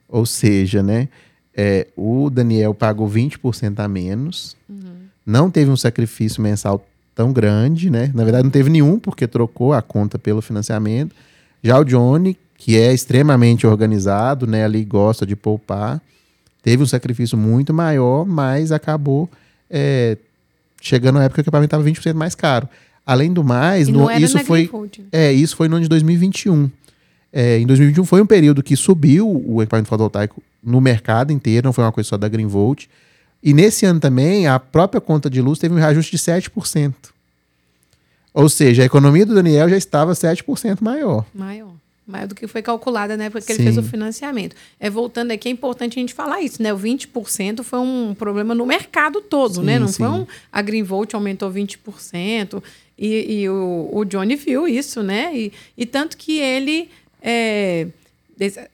Ou 0.08 0.26
seja, 0.26 0.82
né, 0.82 1.08
é, 1.54 1.86
o 1.96 2.28
Daniel 2.28 2.74
pagou 2.74 3.08
20% 3.08 3.78
a 3.78 3.86
menos, 3.86 4.56
uhum. 4.68 5.06
não 5.24 5.48
teve 5.48 5.70
um 5.70 5.76
sacrifício 5.76 6.42
mensal 6.42 6.84
tão 7.14 7.32
grande, 7.32 7.90
né? 7.90 8.10
Na 8.12 8.24
verdade, 8.24 8.42
não 8.42 8.50
teve 8.50 8.68
nenhum, 8.68 8.98
porque 8.98 9.28
trocou 9.28 9.72
a 9.72 9.80
conta 9.80 10.18
pelo 10.18 10.42
financiamento. 10.42 11.14
Já 11.62 11.78
o 11.78 11.84
Johnny, 11.84 12.36
que 12.56 12.76
é 12.76 12.92
extremamente 12.92 13.68
organizado, 13.68 14.48
né, 14.48 14.64
ali 14.64 14.84
gosta 14.84 15.24
de 15.24 15.36
poupar, 15.36 16.02
teve 16.60 16.82
um 16.82 16.86
sacrifício 16.86 17.38
muito 17.38 17.72
maior, 17.72 18.26
mas 18.26 18.72
acabou 18.72 19.30
é, 19.70 20.16
chegando 20.80 21.18
a 21.18 21.24
época 21.24 21.36
que 21.36 21.40
o 21.40 21.44
equipamento 21.48 21.74
estava 21.74 21.84
20% 21.84 22.14
mais 22.14 22.34
caro. 22.34 22.68
Além 23.04 23.32
do 23.32 23.42
mais, 23.42 23.88
no, 23.88 24.10
isso 24.10 24.38
foi 24.40 24.70
é, 25.10 25.32
isso 25.32 25.56
foi 25.56 25.68
no 25.68 25.76
ano 25.76 25.82
de 25.82 25.88
2021. 25.88 26.70
É, 27.32 27.58
em 27.58 27.66
2021 27.66 28.04
foi 28.04 28.20
um 28.20 28.26
período 28.26 28.62
que 28.62 28.76
subiu 28.76 29.28
o 29.46 29.62
equipamento 29.62 29.88
fotovoltaico 29.88 30.42
no 30.62 30.80
mercado 30.80 31.32
inteiro, 31.32 31.66
não 31.66 31.72
foi 31.72 31.84
uma 31.84 31.92
coisa 31.92 32.08
só 32.08 32.16
da 32.16 32.28
Greenvolt. 32.28 32.86
E 33.42 33.54
nesse 33.54 33.86
ano 33.86 34.00
também, 34.00 34.46
a 34.46 34.58
própria 34.58 35.00
conta 35.00 35.30
de 35.30 35.40
luz 35.40 35.58
teve 35.58 35.74
um 35.74 35.78
reajuste 35.78 36.16
de 36.16 36.18
7%. 36.18 36.94
Ou 38.34 38.48
seja, 38.48 38.82
a 38.82 38.86
economia 38.86 39.24
do 39.24 39.34
Daniel 39.34 39.68
já 39.68 39.76
estava 39.76 40.12
7% 40.12 40.78
maior. 40.80 41.24
Maior 41.34 41.72
maior 42.10 42.26
do 42.26 42.34
que 42.34 42.46
foi 42.46 42.62
calculada 42.62 43.16
na 43.16 43.24
época 43.24 43.40
que 43.40 43.52
Sim. 43.52 43.62
ele 43.62 43.62
fez 43.64 43.78
o 43.78 43.82
financiamento. 43.82 44.56
É 44.80 44.88
voltando 44.88 45.30
aqui, 45.30 45.48
é 45.48 45.52
importante 45.52 45.98
a 45.98 46.00
gente 46.00 46.14
falar 46.14 46.40
isso, 46.40 46.62
né? 46.62 46.72
O 46.72 46.78
20% 46.78 47.62
foi 47.62 47.78
um 47.78 48.14
problema 48.14 48.54
no 48.54 48.64
mercado 48.64 49.20
todo, 49.20 49.56
sim, 49.56 49.62
né? 49.62 49.78
Não 49.78 49.88
sim. 49.88 50.04
foi 50.04 50.08
um. 50.08 50.26
A 50.50 50.62
Greenvolt 50.62 51.12
aumentou 51.14 51.50
20%. 51.50 52.62
E, 52.98 53.40
e 53.40 53.48
o, 53.48 53.90
o 53.92 54.04
Johnny 54.04 54.34
viu 54.34 54.66
isso, 54.66 55.02
né? 55.02 55.30
E, 55.34 55.52
e 55.76 55.86
tanto 55.86 56.16
que 56.16 56.38
ele 56.38 56.88
é, 57.22 57.86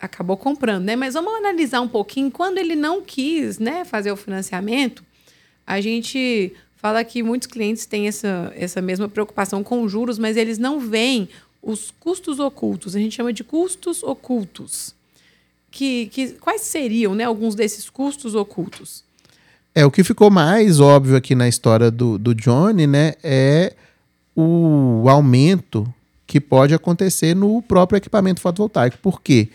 acabou 0.00 0.36
comprando, 0.36 0.84
né? 0.84 0.96
Mas 0.96 1.14
vamos 1.14 1.34
analisar 1.34 1.80
um 1.80 1.88
pouquinho. 1.88 2.30
Quando 2.30 2.58
ele 2.58 2.76
não 2.76 3.02
quis 3.02 3.58
né, 3.58 3.84
fazer 3.84 4.12
o 4.12 4.16
financiamento, 4.16 5.02
a 5.66 5.80
gente 5.80 6.52
fala 6.76 7.02
que 7.02 7.22
muitos 7.22 7.48
clientes 7.48 7.86
têm 7.86 8.06
essa, 8.08 8.52
essa 8.54 8.82
mesma 8.82 9.08
preocupação 9.08 9.64
com 9.64 9.88
juros, 9.88 10.18
mas 10.18 10.36
eles 10.36 10.58
não 10.58 10.78
veem 10.78 11.28
os 11.64 11.92
custos 11.98 12.38
ocultos. 12.38 12.94
A 12.94 12.98
gente 12.98 13.14
chama 13.14 13.32
de 13.32 13.42
custos 13.42 14.02
ocultos. 14.02 14.94
Que, 15.70 16.06
que, 16.06 16.32
quais 16.34 16.60
seriam 16.60 17.14
né, 17.14 17.24
alguns 17.24 17.54
desses 17.54 17.90
custos 17.90 18.34
ocultos? 18.34 19.02
É, 19.74 19.84
o 19.84 19.90
que 19.90 20.04
ficou 20.04 20.30
mais 20.30 20.78
óbvio 20.78 21.16
aqui 21.16 21.34
na 21.34 21.48
história 21.48 21.90
do, 21.90 22.16
do 22.16 22.32
Johnny, 22.32 22.86
né, 22.86 23.14
é 23.24 23.74
o 24.36 25.04
aumento 25.08 25.92
que 26.26 26.40
pode 26.40 26.74
acontecer 26.74 27.34
no 27.34 27.60
próprio 27.60 27.96
equipamento 27.96 28.40
fotovoltaico. 28.40 28.98
Por 28.98 29.20
quê? 29.20 29.48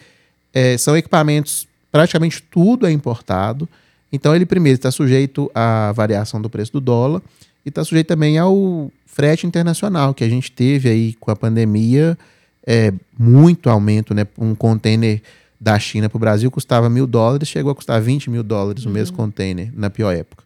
É, 0.54 0.78
são 0.78 0.98
equipamentos, 0.98 1.68
praticamente 1.92 2.42
tudo 2.42 2.86
é 2.86 2.92
importado. 2.92 3.68
Então, 4.12 4.36
ele 4.36 4.46
primeiro 4.46 4.76
está 4.76 4.92
sujeito 4.92 5.50
à 5.54 5.94
variação 5.94 6.42
do 6.42 6.50
preço 6.50 6.74
do 6.74 6.82
dólar 6.82 7.22
e 7.66 7.70
está 7.70 7.84
sujeito 7.84 8.08
também 8.08 8.38
ao 8.38 8.92
frete 9.06 9.46
internacional, 9.46 10.14
que 10.14 10.24
a 10.24 10.30
gente 10.30 10.52
teve 10.52 10.90
aí 10.90 11.14
com 11.20 11.32
a 11.32 11.36
pandemia, 11.36 12.18
é, 12.66 12.94
muito 13.18 13.70
aumento, 13.70 14.14
né? 14.14 14.26
Um 14.38 14.56
container 14.56 15.22
da 15.60 15.78
China 15.78 16.08
para 16.08 16.18
o 16.18 16.20
Brasil 16.20 16.50
custava 16.50 16.90
mil 16.90 17.06
dólares, 17.06 17.50
chegou 17.50 17.72
a 17.72 17.76
custar 17.76 18.02
20 18.02 18.30
mil 18.30 18.44
dólares 18.44 18.86
uhum. 18.86 18.92
o 18.92 18.94
mesmo 18.94 19.18
container 19.18 19.70
na 19.76 19.90
pior 19.90 20.16
época. 20.16 20.44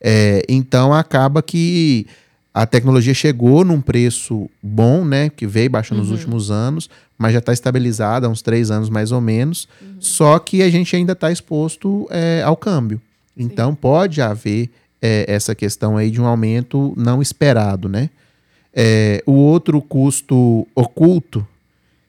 É, 0.00 0.42
então 0.48 0.94
acaba 0.94 1.42
que 1.42 2.06
a 2.54 2.64
tecnologia 2.64 3.12
chegou 3.12 3.64
num 3.64 3.80
preço 3.80 4.48
bom, 4.62 5.04
né? 5.04 5.28
Que 5.28 5.46
veio 5.46 5.68
baixando 5.68 6.00
Uhum. 6.00 6.08
nos 6.08 6.12
últimos 6.12 6.50
anos, 6.50 6.88
mas 7.18 7.32
já 7.32 7.40
está 7.40 7.52
estabilizada 7.52 8.26
há 8.26 8.30
uns 8.30 8.42
três 8.42 8.70
anos 8.70 8.88
mais 8.88 9.12
ou 9.12 9.20
menos. 9.20 9.68
Uhum. 9.82 9.96
Só 10.00 10.38
que 10.38 10.62
a 10.62 10.70
gente 10.70 10.94
ainda 10.96 11.12
está 11.12 11.30
exposto 11.30 12.06
é, 12.10 12.42
ao 12.42 12.56
câmbio. 12.56 13.00
Então 13.36 13.74
pode 13.74 14.20
haver 14.20 14.70
é, 15.00 15.24
essa 15.28 15.54
questão 15.54 15.96
aí 15.96 16.10
de 16.10 16.20
um 16.20 16.26
aumento 16.26 16.92
não 16.96 17.22
esperado, 17.22 17.88
né? 17.88 18.10
É, 18.74 19.22
o 19.26 19.32
outro 19.32 19.80
custo 19.80 20.66
oculto, 20.74 21.46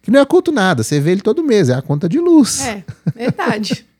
que 0.01 0.11
não 0.11 0.19
é 0.19 0.23
oculto 0.23 0.51
nada, 0.51 0.83
você 0.83 0.99
vê 0.99 1.11
ele 1.11 1.21
todo 1.21 1.43
mês, 1.43 1.69
é 1.69 1.73
a 1.73 1.81
conta 1.81 2.07
de 2.07 2.19
luz. 2.19 2.61
É, 2.61 2.83
verdade. 3.15 3.85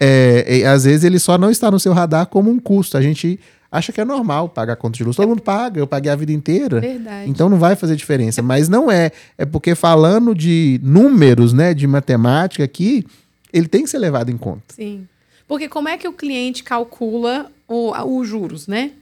É, 0.00 0.58
e, 0.58 0.64
às 0.64 0.82
vezes 0.82 1.04
ele 1.04 1.20
só 1.20 1.38
não 1.38 1.48
está 1.48 1.70
no 1.70 1.78
seu 1.78 1.92
radar 1.92 2.26
como 2.26 2.50
um 2.50 2.58
custo. 2.58 2.98
A 2.98 3.00
gente 3.00 3.38
acha 3.70 3.92
que 3.92 4.00
é 4.00 4.04
normal 4.04 4.48
pagar 4.48 4.72
a 4.72 4.76
conta 4.76 4.96
de 4.96 5.04
luz. 5.04 5.14
Todo 5.14 5.28
mundo 5.28 5.40
paga, 5.40 5.78
eu 5.78 5.86
paguei 5.86 6.10
a 6.10 6.16
vida 6.16 6.32
inteira. 6.32 6.80
Verdade. 6.80 7.30
Então 7.30 7.48
não 7.48 7.58
vai 7.58 7.76
fazer 7.76 7.94
diferença. 7.94 8.42
Mas 8.42 8.68
não 8.68 8.90
é. 8.90 9.12
É 9.38 9.46
porque 9.46 9.76
falando 9.76 10.34
de 10.34 10.80
números, 10.82 11.52
né, 11.52 11.72
de 11.72 11.86
matemática 11.86 12.64
aqui, 12.64 13.06
ele 13.52 13.68
tem 13.68 13.84
que 13.84 13.90
ser 13.90 13.98
levado 13.98 14.30
em 14.30 14.36
conta. 14.36 14.62
Sim. 14.74 15.06
Porque 15.46 15.68
como 15.68 15.88
é 15.88 15.96
que 15.96 16.08
o 16.08 16.12
cliente 16.12 16.64
calcula 16.64 17.50
os 17.74 18.28
juros, 18.28 18.66
né? 18.66 18.92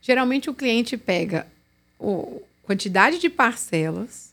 Geralmente 0.00 0.48
o 0.50 0.54
cliente 0.54 0.96
pega 0.96 1.46
a 2.00 2.24
quantidade 2.62 3.18
de 3.18 3.28
parcelas, 3.28 4.32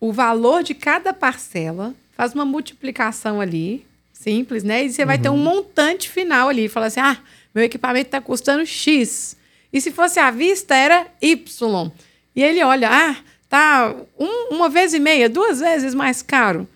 o 0.00 0.12
valor 0.12 0.62
de 0.62 0.74
cada 0.74 1.12
parcela, 1.12 1.94
faz 2.16 2.34
uma 2.34 2.44
multiplicação 2.44 3.40
ali, 3.40 3.86
simples, 4.12 4.62
né? 4.64 4.84
E 4.84 4.92
você 4.92 5.04
vai 5.04 5.18
ter 5.18 5.28
um 5.28 5.36
montante 5.36 6.08
final 6.08 6.48
ali. 6.48 6.68
Fala 6.68 6.86
assim: 6.86 7.00
ah, 7.00 7.18
meu 7.54 7.64
equipamento 7.64 8.08
está 8.08 8.20
custando 8.20 8.64
X. 8.66 9.36
E 9.72 9.80
se 9.80 9.90
fosse 9.90 10.18
à 10.18 10.30
vista, 10.30 10.74
era 10.74 11.06
Y. 11.20 11.90
E 12.34 12.42
ele 12.42 12.62
olha, 12.62 12.88
ah, 12.90 13.16
tá 13.48 13.94
um- 14.18 14.54
uma 14.54 14.68
vez 14.68 14.92
e 14.94 14.98
meia, 14.98 15.28
duas 15.28 15.60
vezes 15.60 15.94
mais 15.94 16.20
caro. 16.22 16.66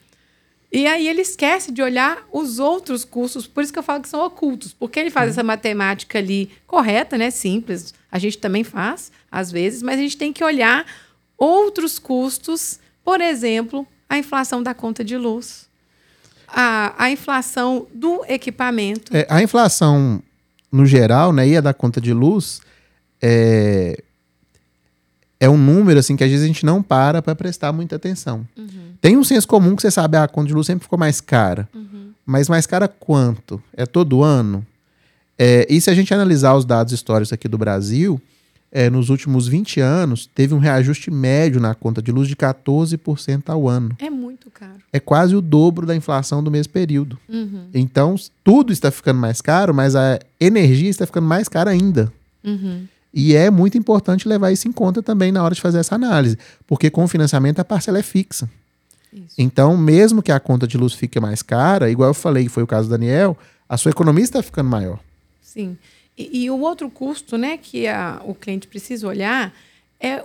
E 0.73 0.87
aí 0.87 1.09
ele 1.09 1.23
esquece 1.23 1.71
de 1.71 1.81
olhar 1.81 2.27
os 2.33 2.59
outros 2.59 3.05
custos, 3.05 3.47
por 3.47 3.63
isso 3.63 3.73
que 3.73 3.79
eu 3.79 3.83
falo 3.83 4.03
que 4.03 4.09
são 4.09 4.25
ocultos, 4.25 4.73
porque 4.73 4.99
ele 4.99 5.11
faz 5.11 5.31
essa 5.31 5.43
matemática 5.43 6.19
ali 6.19 6.51
correta, 6.67 7.17
né, 7.17 7.31
simples. 7.31 7.95
A 8.11 8.19
gente 8.19 8.39
também 8.39 8.65
faz 8.65 9.13
às 9.31 9.51
vezes, 9.51 9.83
mas 9.83 9.99
a 9.99 10.03
gente 10.03 10.17
tem 10.17 10.33
que 10.33 10.43
olhar 10.43 10.85
outros 11.39 11.99
custos, 11.99 12.81
por 13.05 13.21
exemplo, 13.21 13.87
a 14.09 14.19
inflação 14.19 14.63
da 14.63 14.75
conta 14.75 15.05
de 15.05 15.17
luz, 15.17 15.69
a, 16.49 16.95
a 16.99 17.11
inflação 17.11 17.87
do 17.93 18.25
equipamento. 18.29 19.17
É, 19.17 19.27
a 19.29 19.43
inflação, 19.43 20.23
no 20.71 20.85
geral, 20.85 21.33
né, 21.33 21.47
e 21.47 21.57
a 21.57 21.61
da 21.61 21.75
conta 21.75 22.01
de 22.01 22.13
luz, 22.13 22.61
é, 23.23 24.03
é 25.39 25.49
um 25.49 25.59
número 25.59 25.99
assim 25.99 26.17
que 26.17 26.25
às 26.25 26.31
vezes 26.31 26.45
a 26.45 26.47
gente 26.49 26.65
não 26.65 26.83
para 26.83 27.21
para 27.23 27.35
prestar 27.35 27.73
muita 27.73 27.97
atenção. 27.97 28.47
Tem 29.01 29.17
um 29.17 29.25
senso 29.25 29.47
comum 29.47 29.77
que 29.77 29.83
você 29.83 29.91
sabe, 29.91 30.17
ah, 30.17 30.25
a 30.25 30.29
conta 30.29 30.49
de 30.49 30.55
luz 30.55 30.67
sempre 30.67 30.85
ficou 30.85 30.99
mais 30.99 31.21
cara. 31.21 31.69
Mas 32.25 32.49
mais 32.49 32.67
cara 32.67 32.89
quanto? 32.89 33.63
É 33.77 33.87
todo 33.87 34.23
ano? 34.23 34.67
É, 35.39 35.67
e 35.71 35.81
se 35.81 35.91
a 35.91 35.95
gente 35.95 36.13
analisar 36.15 36.55
os 36.55 36.65
dados 36.65 36.93
históricos 36.93 37.33
aqui 37.33 37.47
do 37.47 37.59
Brasil, 37.59 38.21
é, 38.73 38.91
nos 38.91 39.11
últimos 39.11 39.47
20 39.47 39.81
anos, 39.81 40.27
teve 40.35 40.55
um 40.55 40.59
reajuste 40.59 41.11
médio 41.11 41.61
na 41.61 41.75
conta 41.75 42.01
de 42.03 42.11
luz 42.11 42.27
de 42.27 42.35
14% 42.35 43.43
ao 43.49 43.69
ano. 43.69 43.95
É 43.99 44.11
muito 44.11 44.51
caro. 44.51 44.73
É 44.93 44.99
quase 44.99 45.37
o 45.37 45.41
dobro 45.41 45.87
da 45.87 45.95
inflação 45.95 46.43
do 46.43 46.51
mesmo 46.51 46.73
período. 46.73 47.19
Uhum, 47.29 47.67
Então, 47.75 48.17
tudo 48.43 48.73
está 48.73 48.91
ficando 48.91 49.21
mais 49.21 49.41
caro, 49.41 49.73
mas 49.75 49.95
a 49.95 50.19
energia 50.41 50.91
está 50.91 51.07
ficando 51.07 51.27
mais 51.27 51.49
cara 51.49 51.71
ainda. 51.71 52.13
uhum. 52.45 52.87
E 53.19 53.35
é 53.35 53.51
muito 53.51 53.79
importante 53.79 54.29
levar 54.29 54.53
isso 54.53 54.69
em 54.69 54.73
conta 54.73 55.03
também 55.03 55.33
na 55.33 55.43
hora 55.43 55.55
de 55.55 55.61
fazer 55.63 55.79
essa 55.79 55.95
análise, 55.95 56.37
porque 56.67 56.91
com 56.91 57.03
o 57.05 57.09
financiamento 57.09 57.59
a 57.61 57.65
parcela 57.65 57.99
é 57.99 58.03
fixa. 58.03 58.47
Isso. 59.11 59.35
Então, 59.39 59.75
mesmo 59.75 60.23
que 60.23 60.31
a 60.31 60.39
conta 60.39 60.67
de 60.67 60.77
luz 60.77 60.93
fique 60.93 61.19
mais 61.19 61.41
cara, 61.41 61.91
igual 61.91 62.11
eu 62.11 62.15
falei 62.15 62.43
que 62.45 62.51
foi 62.51 62.63
o 62.63 62.67
caso 62.67 62.89
do 62.89 62.91
Daniel, 62.91 63.35
a 63.67 63.79
sua 63.79 63.91
economia 63.91 64.23
está 64.23 64.43
ficando 64.43 64.69
maior. 64.69 65.01
Sim. 65.41 65.79
E, 66.19 66.43
e 66.45 66.51
o 66.51 66.61
outro 66.61 66.91
custo, 66.91 67.39
né, 67.39 67.57
que 67.57 67.87
a- 67.89 68.21
o 68.27 68.35
cliente 68.35 68.69
precisa 68.69 69.09
olhar 69.09 69.55
é 69.99 70.23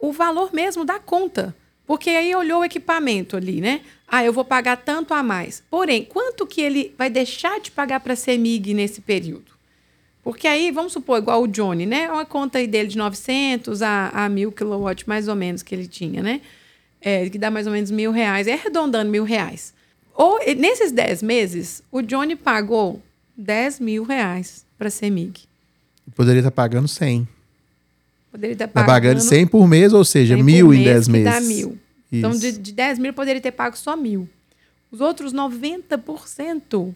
o 0.00 0.12
valor 0.12 0.50
mesmo 0.52 0.84
da 0.84 0.98
conta. 0.98 1.54
Porque 1.86 2.10
aí 2.10 2.34
olhou 2.34 2.62
o 2.62 2.64
equipamento 2.64 3.36
ali, 3.36 3.60
né? 3.60 3.82
Ah, 4.08 4.24
eu 4.24 4.32
vou 4.32 4.44
pagar 4.44 4.76
tanto 4.78 5.14
a 5.14 5.22
mais. 5.22 5.62
Porém, 5.70 6.04
quanto 6.04 6.44
que 6.44 6.60
ele 6.60 6.92
vai 6.98 7.08
deixar 7.08 7.60
de 7.60 7.70
pagar 7.70 8.00
para 8.00 8.14
a 8.14 8.16
CEMIG 8.16 8.74
nesse 8.74 9.00
período? 9.00 9.55
Porque 10.26 10.48
aí, 10.48 10.72
vamos 10.72 10.92
supor, 10.92 11.18
igual 11.18 11.44
o 11.44 11.46
Johnny, 11.46 11.86
né? 11.86 12.10
Uma 12.10 12.26
conta 12.26 12.58
aí 12.58 12.66
dele 12.66 12.88
de 12.88 12.98
900 12.98 13.80
a, 13.80 14.08
a 14.08 14.28
1.000 14.28 14.50
kW, 14.50 15.04
mais 15.06 15.28
ou 15.28 15.36
menos, 15.36 15.62
que 15.62 15.72
ele 15.72 15.86
tinha, 15.86 16.20
né? 16.20 16.40
É, 17.00 17.30
que 17.30 17.38
dá 17.38 17.48
mais 17.48 17.68
ou 17.68 17.72
menos 17.72 17.92
mil 17.92 18.10
reais. 18.10 18.48
É 18.48 18.54
arredondando 18.54 19.08
mil 19.08 19.22
reais. 19.22 19.72
Ou, 20.12 20.40
nesses 20.56 20.90
10 20.90 21.22
meses, 21.22 21.80
o 21.92 22.02
Johnny 22.02 22.34
pagou 22.34 23.00
10 23.36 23.78
mil 23.78 24.02
reais 24.02 24.66
para 24.76 24.88
a 24.88 24.90
CEMIG. 24.90 25.42
Poderia 26.12 26.40
estar 26.40 26.50
pagando 26.50 26.88
100. 26.88 27.28
Poderia 28.32 28.54
estar 28.54 28.64
Está 28.64 28.82
pagando, 28.82 29.18
pagando 29.18 29.20
100 29.20 29.46
por 29.46 29.68
mês, 29.68 29.92
ou 29.92 30.04
seja, 30.04 30.34
100 30.34 30.42
por 30.42 30.44
mil 30.44 30.74
em 30.74 30.78
mês, 30.78 30.86
10 30.86 31.06
que 31.06 31.12
meses. 31.12 31.32
Dá 31.32 31.40
mil. 31.40 31.78
Então, 32.10 32.30
Isso. 32.32 32.40
de, 32.40 32.58
de 32.58 32.72
10 32.72 32.98
mil, 32.98 33.12
poderia 33.12 33.40
ter 33.40 33.52
pago 33.52 33.78
só 33.78 33.96
mil. 33.96 34.28
Os 34.90 35.00
outros 35.00 35.32
90% 35.32 36.92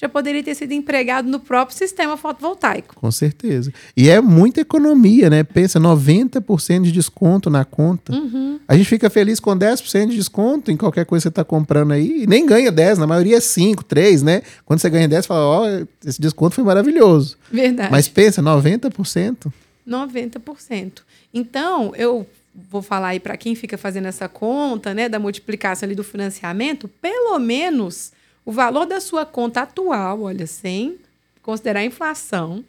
já 0.00 0.08
poderia 0.08 0.42
ter 0.42 0.54
sido 0.54 0.72
empregado 0.72 1.28
no 1.28 1.38
próprio 1.38 1.76
sistema 1.76 2.16
fotovoltaico. 2.16 2.94
Com 2.94 3.10
certeza. 3.10 3.70
E 3.94 4.08
é 4.08 4.18
muita 4.18 4.62
economia, 4.62 5.28
né? 5.28 5.44
Pensa, 5.44 5.78
90% 5.78 6.84
de 6.84 6.90
desconto 6.90 7.50
na 7.50 7.66
conta. 7.66 8.14
Uhum. 8.14 8.58
A 8.66 8.74
gente 8.74 8.86
fica 8.86 9.10
feliz 9.10 9.38
com 9.38 9.50
10% 9.54 10.08
de 10.08 10.16
desconto 10.16 10.70
em 10.70 10.76
qualquer 10.76 11.04
coisa 11.04 11.20
que 11.20 11.24
você 11.24 11.28
está 11.28 11.44
comprando 11.44 11.92
aí. 11.92 12.22
E 12.22 12.26
nem 12.26 12.46
ganha 12.46 12.72
10, 12.72 12.96
na 12.96 13.06
maioria 13.06 13.36
é 13.36 13.40
5, 13.40 13.84
3, 13.84 14.22
né? 14.22 14.40
Quando 14.64 14.80
você 14.80 14.88
ganha 14.88 15.06
10, 15.06 15.22
você 15.22 15.28
fala, 15.28 15.44
ó, 15.44 15.66
esse 16.02 16.18
desconto 16.18 16.54
foi 16.54 16.64
maravilhoso. 16.64 17.36
Verdade. 17.52 17.90
Mas 17.90 18.08
pensa, 18.08 18.40
90%. 18.40 19.52
90%. 19.86 20.92
Então, 21.34 21.92
eu 21.94 22.26
vou 22.70 22.80
falar 22.80 23.08
aí 23.08 23.20
para 23.20 23.36
quem 23.36 23.54
fica 23.54 23.76
fazendo 23.76 24.06
essa 24.06 24.30
conta, 24.30 24.94
né, 24.94 25.10
da 25.10 25.18
multiplicação 25.18 25.86
ali 25.86 25.94
do 25.94 26.02
financiamento, 26.02 26.88
pelo 26.88 27.38
menos 27.38 28.12
o 28.44 28.52
valor 28.52 28.86
da 28.86 29.00
sua 29.00 29.24
conta 29.24 29.62
atual, 29.62 30.22
olha, 30.22 30.46
sem 30.46 30.98
considerar 31.42 31.80
a 31.80 31.84
inflação, 31.84 32.64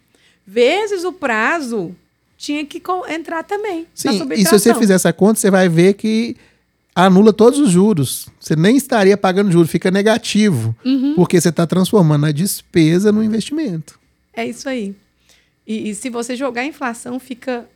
vezes 0.46 1.04
o 1.04 1.14
prazo, 1.14 1.96
tinha 2.38 2.66
que 2.66 2.82
entrar 3.10 3.44
também 3.44 3.86
Sim, 3.94 4.28
e 4.34 4.44
se 4.44 4.52
você 4.52 4.74
fizer 4.74 4.96
essa 4.96 5.14
conta, 5.14 5.40
você 5.40 5.52
vai 5.52 5.70
ver 5.70 5.94
que 5.94 6.36
anula 6.96 7.32
todos 7.32 7.60
os 7.60 7.70
juros. 7.70 8.28
Você 8.40 8.56
nem 8.56 8.76
estaria 8.76 9.16
pagando 9.16 9.52
juros, 9.52 9.70
fica 9.70 9.92
negativo. 9.92 10.76
Uhum. 10.84 11.14
Porque 11.16 11.40
você 11.40 11.50
está 11.50 11.66
transformando 11.66 12.26
a 12.26 12.32
despesa 12.32 13.12
no 13.12 13.24
investimento. 13.24 14.00
É 14.34 14.46
isso 14.46 14.68
aí. 14.68 14.96
E, 15.66 15.90
e 15.90 15.96
se 15.96 16.10
você 16.10 16.36
jogar 16.36 16.62
a 16.62 16.66
inflação, 16.66 17.20
fica, 17.20 17.68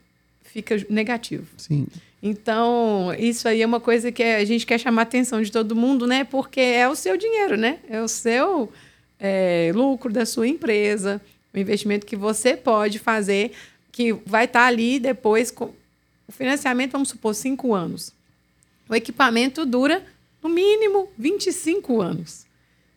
fica 0.43 0.85
negativo. 0.89 1.45
Sim. 1.57 1.87
Então, 2.27 3.13
isso 3.19 3.47
aí 3.47 3.61
é 3.61 3.65
uma 3.67 3.79
coisa 3.79 4.11
que 4.11 4.23
a 4.23 4.43
gente 4.43 4.65
quer 4.65 4.79
chamar 4.79 5.03
a 5.03 5.03
atenção 5.03 5.43
de 5.43 5.51
todo 5.51 5.75
mundo, 5.75 6.07
né? 6.07 6.23
Porque 6.23 6.59
é 6.59 6.89
o 6.89 6.95
seu 6.95 7.15
dinheiro, 7.15 7.55
né? 7.55 7.77
É 7.87 8.01
o 8.01 8.07
seu 8.07 8.73
é, 9.19 9.71
lucro 9.75 10.11
da 10.11 10.25
sua 10.25 10.47
empresa, 10.47 11.21
o 11.53 11.59
investimento 11.59 12.03
que 12.03 12.15
você 12.15 12.57
pode 12.57 12.97
fazer, 12.97 13.51
que 13.91 14.11
vai 14.25 14.45
estar 14.45 14.65
ali 14.65 14.97
depois. 14.97 15.51
Com... 15.51 15.65
O 16.27 16.31
financiamento, 16.31 16.93
vamos 16.93 17.09
supor, 17.09 17.35
cinco 17.35 17.75
anos. 17.75 18.11
O 18.89 18.95
equipamento 18.95 19.63
dura, 19.63 20.03
no 20.41 20.49
mínimo, 20.49 21.07
25 21.19 22.01
anos. 22.01 22.47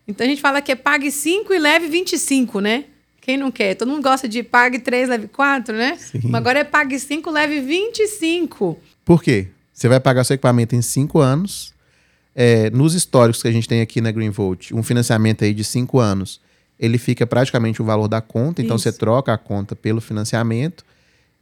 Então, 0.07 0.27
a 0.27 0.31
gente 0.31 0.41
fala 0.41 0.63
que 0.63 0.73
é 0.73 0.75
pague 0.75 1.11
5 1.11 1.53
e 1.53 1.59
leve 1.59 1.87
25, 1.89 2.61
né? 2.61 2.87
Quem 3.21 3.37
não 3.37 3.51
quer? 3.51 3.75
Todo 3.75 3.91
mundo 3.91 4.03
gosta 4.03 4.27
de 4.27 4.43
pague 4.43 4.79
3, 4.79 5.07
leve 5.11 5.29
4, 5.29 5.75
né? 5.75 5.99
Sim. 5.99 6.21
Mas 6.25 6.35
agora 6.37 6.61
é 6.61 6.65
pague 6.65 6.99
5, 6.99 7.31
leve 7.31 7.61
25. 7.61 8.81
Por 9.09 9.23
quê? 9.23 9.49
Você 9.73 9.89
vai 9.89 9.99
pagar 9.99 10.23
seu 10.23 10.35
equipamento 10.35 10.77
em 10.77 10.83
cinco 10.83 11.19
anos. 11.19 11.73
É, 12.35 12.69
nos 12.69 12.93
históricos 12.93 13.41
que 13.41 13.49
a 13.49 13.51
gente 13.51 13.67
tem 13.67 13.81
aqui 13.81 14.03
na 14.03 14.11
Greenvolt, 14.11 14.71
um 14.73 14.83
financiamento 14.83 15.45
aí 15.45 15.55
de 15.55 15.65
cinco 15.65 15.99
anos, 15.99 16.43
ele 16.79 16.99
fica 16.99 17.27
praticamente 17.27 17.81
o 17.81 17.87
valor 17.87 18.07
da 18.07 18.21
conta, 18.21 18.61
então 18.61 18.77
Isso. 18.77 18.83
você 18.83 18.93
troca 18.93 19.33
a 19.33 19.39
conta 19.39 19.75
pelo 19.75 20.03
financiamento. 20.03 20.85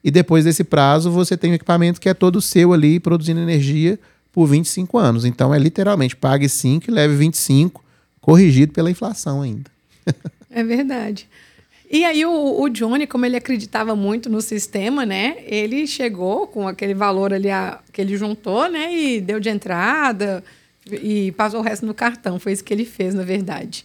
E 0.04 0.12
depois 0.12 0.44
desse 0.44 0.62
prazo, 0.62 1.10
você 1.10 1.36
tem 1.36 1.50
um 1.50 1.54
equipamento 1.54 2.00
que 2.00 2.08
é 2.08 2.14
todo 2.14 2.40
seu 2.40 2.72
ali, 2.72 3.00
produzindo 3.00 3.40
energia 3.40 3.98
por 4.32 4.46
25 4.46 4.96
anos. 4.96 5.24
Então 5.24 5.52
é 5.52 5.58
literalmente 5.58 6.14
pague 6.14 6.48
5 6.48 6.88
e 6.88 6.94
leve 6.94 7.16
25, 7.16 7.84
corrigido 8.20 8.72
pela 8.72 8.88
inflação 8.92 9.42
ainda. 9.42 9.68
É 10.48 10.64
verdade. 10.64 11.28
E 11.90 12.04
aí 12.04 12.24
o, 12.26 12.60
o 12.62 12.68
Johnny, 12.68 13.06
como 13.06 13.24
ele 13.24 13.36
acreditava 13.36 13.94
muito 13.94 14.28
no 14.28 14.40
sistema, 14.40 15.06
né? 15.06 15.36
Ele 15.46 15.86
chegou 15.86 16.46
com 16.46 16.66
aquele 16.66 16.94
valor 16.94 17.32
ali 17.32 17.48
a- 17.50 17.78
que 17.92 18.00
ele 18.00 18.16
juntou, 18.16 18.68
né? 18.68 18.92
E 18.92 19.20
deu 19.20 19.38
de 19.38 19.48
entrada 19.48 20.42
e 20.90 21.32
passou 21.32 21.60
o 21.60 21.62
resto 21.62 21.86
no 21.86 21.94
cartão. 21.94 22.38
Foi 22.40 22.52
isso 22.52 22.64
que 22.64 22.74
ele 22.74 22.84
fez, 22.84 23.14
na 23.14 23.22
verdade. 23.22 23.84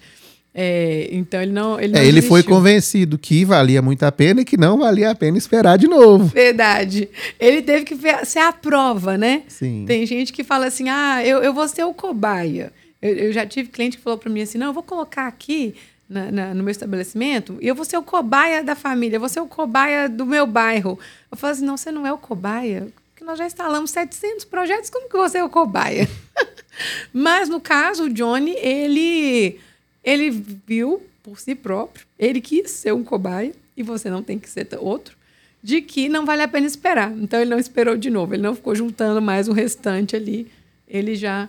É, 0.54 1.08
então 1.12 1.42
ele 1.42 1.52
não. 1.54 1.80
Ele, 1.80 1.94
não 1.94 2.00
É, 2.02 2.06
ele 2.06 2.22
foi 2.22 2.44
convencido 2.44 3.18
que 3.18 3.46
valia 3.46 3.82
muito 3.82 4.04
a 4.04 4.12
pena 4.12 4.42
e 4.42 4.46
que 4.46 4.58
não 4.58 4.78
valia 4.78 5.12
a 5.12 5.16
pena 5.16 5.38
esperar 5.38 5.78
de 5.78 5.88
novo. 5.88 6.26
Verdade. 6.26 7.08
Ele 7.40 7.62
teve 7.62 7.86
que 7.86 7.96
ser 8.26 8.40
a 8.40 8.52
prova, 8.52 9.18
né? 9.18 9.44
Sim. 9.48 9.86
Tem 9.88 10.06
gente 10.06 10.34
que 10.34 10.44
fala 10.44 10.66
assim: 10.66 10.90
ah, 10.90 11.26
eu, 11.26 11.38
eu 11.42 11.54
vou 11.54 11.68
ser 11.70 11.86
o 11.86 11.94
cobaia. 11.94 12.74
Eu, 13.02 13.16
eu 13.16 13.32
já 13.32 13.46
tive 13.46 13.70
cliente 13.70 13.96
que 13.98 14.04
falou 14.04 14.20
para 14.20 14.30
mim 14.30 14.42
assim: 14.42 14.58
não, 14.58 14.68
eu 14.68 14.74
vou 14.74 14.84
colocar 14.84 15.26
aqui 15.28 15.74
na- 16.12 16.30
na- 16.32 16.54
no 16.54 16.62
meu 16.62 16.72
estabelecimento 16.72 17.58
e 17.62 17.68
eu 17.68 17.74
vou 17.74 17.86
ser 17.86 17.98
o 17.98 18.04
cobaia 18.04 18.62
da 18.64 18.76
família, 18.76 19.16
eu 19.16 19.20
vou 19.22 19.30
ser 19.30 19.40
o 19.40 19.48
cobaia 19.48 20.10
do 20.10 20.26
meu 20.26 20.46
bairro. 20.46 21.00
Eu 21.32 21.38
falo 21.38 21.54
assim: 21.54 21.66
não, 21.66 21.78
você 21.78 21.90
não 21.92 22.06
é 22.06 22.12
o 22.12 22.18
cobaia, 22.18 22.88
porque 23.12 23.24
nós 23.24 23.40
já 23.40 23.46
instalamos 23.46 23.92
700 23.92 24.44
projetos, 24.46 24.90
como 24.90 25.10
que 25.10 25.16
você 25.16 25.38
é 25.38 25.44
o 25.44 25.50
cobaia? 25.50 26.08
Mas 27.14 27.48
no 27.48 27.62
caso, 27.62 28.06
o 28.06 28.10
Johnny, 28.14 28.52
ele, 28.58 29.60
ele 30.04 30.30
viu 30.30 31.02
por 31.24 31.40
si 31.40 31.56
próprio, 31.56 32.06
ele 32.20 32.42
quis 32.42 32.72
ser 32.72 32.94
um 32.94 33.04
cobaia, 33.04 33.54
e 33.78 33.84
você 33.84 34.10
não 34.10 34.22
tem 34.22 34.38
que 34.38 34.50
ser 34.50 34.68
outro, 34.80 35.16
de 35.64 35.82
que 35.82 36.10
não 36.10 36.26
vale 36.26 36.42
a 36.42 36.48
pena 36.48 36.68
esperar. 36.68 37.12
Então 37.14 37.40
ele 37.40 37.50
não 37.50 37.60
esperou 37.60 37.96
de 37.96 38.10
novo, 38.10 38.34
ele 38.34 38.44
não 38.44 38.56
ficou 38.56 38.76
juntando 38.76 39.22
mais 39.22 39.48
o 39.48 39.54
restante 39.54 40.16
ali, 40.16 40.52
ele 40.88 41.16
já 41.16 41.48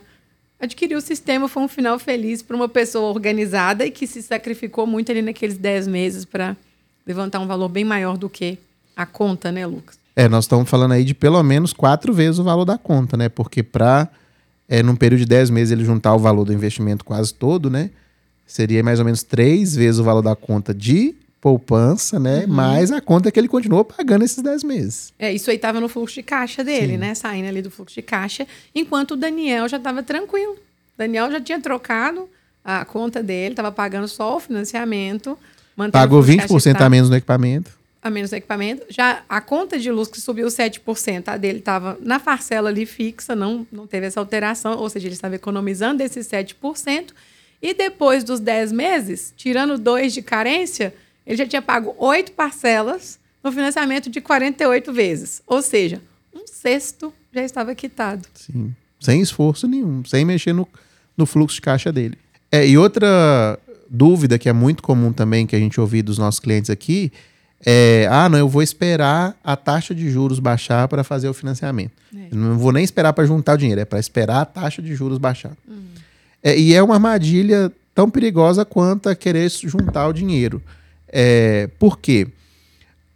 adquiriu 0.63 0.97
o 0.97 1.01
sistema, 1.01 1.49
foi 1.49 1.63
um 1.63 1.67
final 1.67 1.99
feliz 1.99 2.41
para 2.41 2.55
uma 2.55 2.69
pessoa 2.69 3.09
organizada 3.09 3.85
e 3.85 3.91
que 3.91 4.07
se 4.07 4.23
sacrificou 4.23 4.87
muito 4.87 5.11
ali 5.11 5.21
naqueles 5.21 5.57
10 5.57 5.87
meses 5.87 6.23
para 6.25 6.55
levantar 7.05 7.39
um 7.39 7.47
valor 7.47 7.67
bem 7.67 7.83
maior 7.83 8.17
do 8.17 8.29
que 8.29 8.57
a 8.95 9.05
conta, 9.05 9.51
né, 9.51 9.65
Lucas? 9.65 9.99
É, 10.15 10.29
nós 10.29 10.45
estamos 10.45 10.69
falando 10.69 10.93
aí 10.93 11.03
de 11.03 11.13
pelo 11.13 11.41
menos 11.43 11.73
quatro 11.73 12.13
vezes 12.13 12.39
o 12.39 12.43
valor 12.43 12.63
da 12.63 12.77
conta, 12.77 13.17
né? 13.17 13.27
Porque 13.27 13.61
para, 13.61 14.07
é, 14.69 14.81
num 14.81 14.95
período 14.95 15.21
de 15.21 15.25
10 15.25 15.49
meses, 15.49 15.71
ele 15.71 15.83
juntar 15.83 16.15
o 16.15 16.19
valor 16.19 16.45
do 16.45 16.53
investimento 16.53 17.03
quase 17.03 17.33
todo, 17.33 17.69
né? 17.69 17.89
Seria 18.45 18.81
mais 18.83 18.99
ou 18.99 19.05
menos 19.05 19.21
três 19.21 19.75
vezes 19.75 19.99
o 19.99 20.03
valor 20.03 20.21
da 20.21 20.35
conta 20.35 20.73
de 20.73 21.13
poupança, 21.43 22.17
né? 22.17 22.45
Mais 22.47 22.89
a 22.89 23.01
conta 23.01 23.29
que 23.29 23.37
ele 23.37 23.49
continuou 23.49 23.83
pagando 23.83 24.23
esses 24.23 24.41
10 24.41 24.63
meses. 24.63 25.13
É, 25.19 25.33
isso 25.33 25.49
aí 25.49 25.57
estava 25.57 25.81
no 25.81 25.89
fluxo 25.89 26.15
de 26.15 26.23
caixa 26.23 26.63
dele, 26.63 26.95
né? 26.95 27.13
Saindo 27.13 27.49
ali 27.49 27.61
do 27.61 27.69
fluxo 27.69 27.93
de 27.93 28.01
caixa, 28.01 28.47
enquanto 28.73 29.11
o 29.11 29.15
Daniel 29.17 29.67
já 29.67 29.75
estava 29.75 30.01
tranquilo. 30.01 30.53
O 30.53 30.97
Daniel 30.97 31.29
já 31.29 31.41
tinha 31.41 31.59
trocado 31.59 32.29
a 32.63 32.85
conta 32.85 33.21
dele, 33.21 33.51
estava 33.51 33.73
pagando 33.73 34.07
só 34.07 34.37
o 34.37 34.39
financiamento. 34.39 35.37
Pagou 35.91 36.21
o 36.21 36.23
fluxo 36.23 36.31
de 36.31 36.47
caixa 36.47 36.79
20% 36.79 36.81
a 36.81 36.89
menos 36.89 37.09
no 37.09 37.17
equipamento. 37.17 37.71
a 38.01 38.09
menos 38.09 38.29
do 38.29 38.37
equipamento. 38.37 38.85
Já 38.87 39.23
a 39.27 39.41
conta 39.41 39.77
de 39.77 39.91
luz 39.91 40.07
que 40.07 40.21
subiu 40.21 40.47
7%, 40.47 41.27
a 41.27 41.35
dele 41.35 41.59
estava 41.59 41.97
na 41.99 42.21
parcela 42.21 42.69
ali 42.69 42.85
fixa, 42.85 43.35
não, 43.35 43.67
não 43.69 43.85
teve 43.85 44.05
essa 44.05 44.21
alteração, 44.21 44.77
ou 44.77 44.89
seja, 44.89 45.07
ele 45.07 45.15
estava 45.15 45.35
economizando 45.35 46.01
esses 46.01 46.25
7%. 46.25 47.09
E 47.61 47.73
depois 47.73 48.23
dos 48.23 48.39
10 48.39 48.71
meses, 48.71 49.33
tirando 49.35 49.77
dois 49.77 50.13
de 50.13 50.21
carência, 50.21 50.93
ele 51.25 51.37
já 51.37 51.45
tinha 51.45 51.61
pago 51.61 51.95
oito 51.97 52.31
parcelas 52.33 53.19
no 53.43 53.51
financiamento 53.51 54.09
de 54.09 54.21
48 54.21 54.93
vezes. 54.93 55.41
Ou 55.45 55.61
seja, 55.61 56.01
um 56.33 56.45
sexto 56.47 57.13
já 57.33 57.43
estava 57.43 57.73
quitado. 57.75 58.27
Sim. 58.33 58.73
Sem 58.99 59.21
esforço 59.21 59.67
nenhum, 59.67 60.03
sem 60.05 60.23
mexer 60.23 60.53
no, 60.53 60.67
no 61.17 61.25
fluxo 61.25 61.55
de 61.55 61.61
caixa 61.61 61.91
dele. 61.91 62.17
É, 62.51 62.67
e 62.67 62.77
outra 62.77 63.59
dúvida 63.89 64.39
que 64.39 64.47
é 64.47 64.53
muito 64.53 64.81
comum 64.81 65.11
também 65.11 65.45
que 65.45 65.55
a 65.55 65.59
gente 65.59 65.79
ouve 65.79 66.01
dos 66.01 66.17
nossos 66.17 66.39
clientes 66.39 66.69
aqui 66.69 67.11
é: 67.65 68.07
ah, 68.09 68.29
não, 68.29 68.37
eu 68.37 68.47
vou 68.47 68.61
esperar 68.61 69.37
a 69.43 69.55
taxa 69.55 69.93
de 69.93 70.09
juros 70.09 70.39
baixar 70.39 70.87
para 70.87 71.03
fazer 71.03 71.27
o 71.27 71.33
financiamento. 71.33 71.91
É. 72.15 72.35
Não 72.35 72.57
vou 72.57 72.71
nem 72.71 72.83
esperar 72.83 73.13
para 73.13 73.25
juntar 73.25 73.53
o 73.53 73.57
dinheiro, 73.57 73.81
é 73.81 73.85
para 73.85 73.99
esperar 73.99 74.41
a 74.41 74.45
taxa 74.45 74.81
de 74.81 74.93
juros 74.95 75.17
baixar. 75.17 75.51
É, 76.41 76.57
e 76.57 76.73
é 76.73 76.83
uma 76.83 76.95
armadilha 76.95 77.71
tão 77.95 78.09
perigosa 78.09 78.65
quanto 78.65 79.07
a 79.09 79.15
querer 79.15 79.49
juntar 79.49 80.07
o 80.07 80.13
dinheiro. 80.13 80.61
É, 81.15 81.69
por 81.77 81.99
quê? 81.99 82.27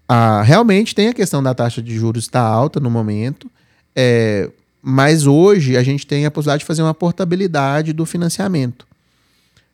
Ah, 0.07 0.43
realmente 0.43 0.93
tem 0.93 1.07
a 1.07 1.13
questão 1.13 1.41
da 1.41 1.55
taxa 1.55 1.81
de 1.81 1.95
juros 1.95 2.25
estar 2.25 2.43
alta 2.43 2.79
no 2.79 2.91
momento, 2.91 3.49
é, 3.95 4.51
mas 4.79 5.25
hoje 5.25 5.75
a 5.75 5.81
gente 5.81 6.05
tem 6.05 6.23
a 6.23 6.31
possibilidade 6.31 6.59
de 6.59 6.65
fazer 6.65 6.83
uma 6.83 6.93
portabilidade 6.93 7.91
do 7.93 8.05
financiamento. 8.05 8.85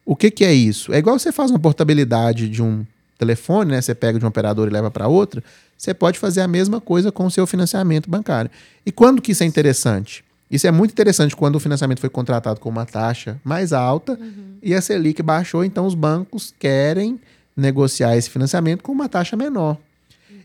O 0.06 0.16
que, 0.16 0.32
que 0.32 0.46
é 0.46 0.54
isso? 0.54 0.94
É 0.94 0.98
igual 0.98 1.20
você 1.20 1.34
faz 1.34 1.52
uma 1.52 1.60
portabilidade 1.60 2.48
de 2.48 2.64
um 2.64 2.86
telefone, 3.18 3.72
né? 3.72 3.82
Você 3.82 3.94
pega 3.94 4.18
de 4.18 4.26
um 4.26 4.28
operador 4.28 4.68
e 4.68 4.72
leva 4.72 4.90
para 4.90 5.08
outra. 5.08 5.44
Você 5.78 5.94
pode 5.94 6.18
fazer 6.18 6.42
a 6.42 6.48
mesma 6.48 6.80
coisa 6.80 7.12
com 7.12 7.26
o 7.26 7.32
seu 7.32 7.46
financiamento 7.46 8.10
bancário. 8.10 8.50
E 8.86 8.92
quando 8.92 9.22
que 9.22 9.34
isso 9.34 9.44
é 9.44 9.46
interessante? 9.46 10.24
Isso 10.50 10.68
é 10.68 10.72
muito 10.72 10.92
interessante 10.92 11.36
quando 11.36 11.56
o 11.56 11.60
financiamento 11.60 12.00
foi 12.00 12.10
contratado 12.10 12.60
com 12.60 12.70
uma 12.70 12.86
taxa 12.86 13.40
mais 13.44 13.74
alta 13.74 14.20
e 14.62 14.74
a 14.74 14.82
Selic 14.82 15.22
baixou, 15.22 15.64
então 15.64 15.86
os 15.86 15.96
bancos 15.96 16.54
querem 16.60 17.20
negociar 17.56 18.18
esse 18.18 18.30
financiamento 18.30 18.84
com 18.84 18.92
uma 18.92 19.10
taxa 19.10 19.36
menor. 19.36 19.78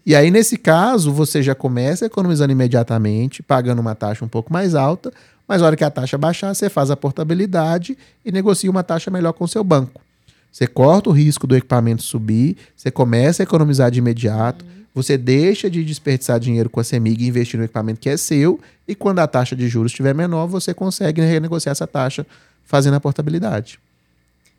E 0.05 0.15
aí, 0.15 0.31
nesse 0.31 0.57
caso, 0.57 1.13
você 1.13 1.43
já 1.43 1.55
começa 1.55 2.07
economizando 2.07 2.53
imediatamente, 2.53 3.43
pagando 3.43 3.81
uma 3.81 3.95
taxa 3.95 4.25
um 4.25 4.29
pouco 4.29 4.53
mais 4.53 4.75
alta, 4.75 5.13
mas 5.47 5.61
na 5.61 5.67
hora 5.67 5.77
que 5.77 5.85
a 5.85 5.91
taxa 5.91 6.17
baixar, 6.17 6.55
você 6.55 6.69
faz 6.69 6.91
a 6.91 6.97
portabilidade 6.97 7.97
e 8.25 8.33
negocia 8.33 8.71
uma 8.71 8.83
taxa 8.83 9.11
melhor 9.11 9.33
com 9.33 9.45
o 9.45 9.49
seu 9.49 9.65
banco. 9.65 10.01
Você 10.51 10.67
corta 10.67 11.11
o 11.11 11.13
risco 11.13 11.47
do 11.47 11.57
equipamento 11.57 12.03
subir, 12.03 12.57
você 12.75 12.91
começa 12.91 13.43
a 13.43 13.45
economizar 13.45 13.91
de 13.91 13.99
imediato, 13.99 14.65
você 14.95 15.17
deixa 15.17 15.71
de 15.71 15.85
desperdiçar 15.85 16.41
dinheiro 16.41 16.69
com 16.69 16.81
a 16.81 16.85
CEMIG 16.85 17.25
e 17.25 17.29
investir 17.29 17.59
no 17.59 17.65
equipamento 17.65 18.01
que 18.01 18.09
é 18.09 18.17
seu, 18.17 18.59
e 18.87 18.95
quando 18.95 19.21
a 19.21 19.27
taxa 19.27 19.55
de 19.55 19.69
juros 19.69 19.93
estiver 19.93 20.15
menor, 20.15 20.47
você 20.47 20.75
consegue 20.75 21.21
renegociar 21.21 21.73
essa 21.73 21.87
taxa 21.87 22.27
fazendo 22.65 22.95
a 22.95 23.01
portabilidade. 23.01 23.79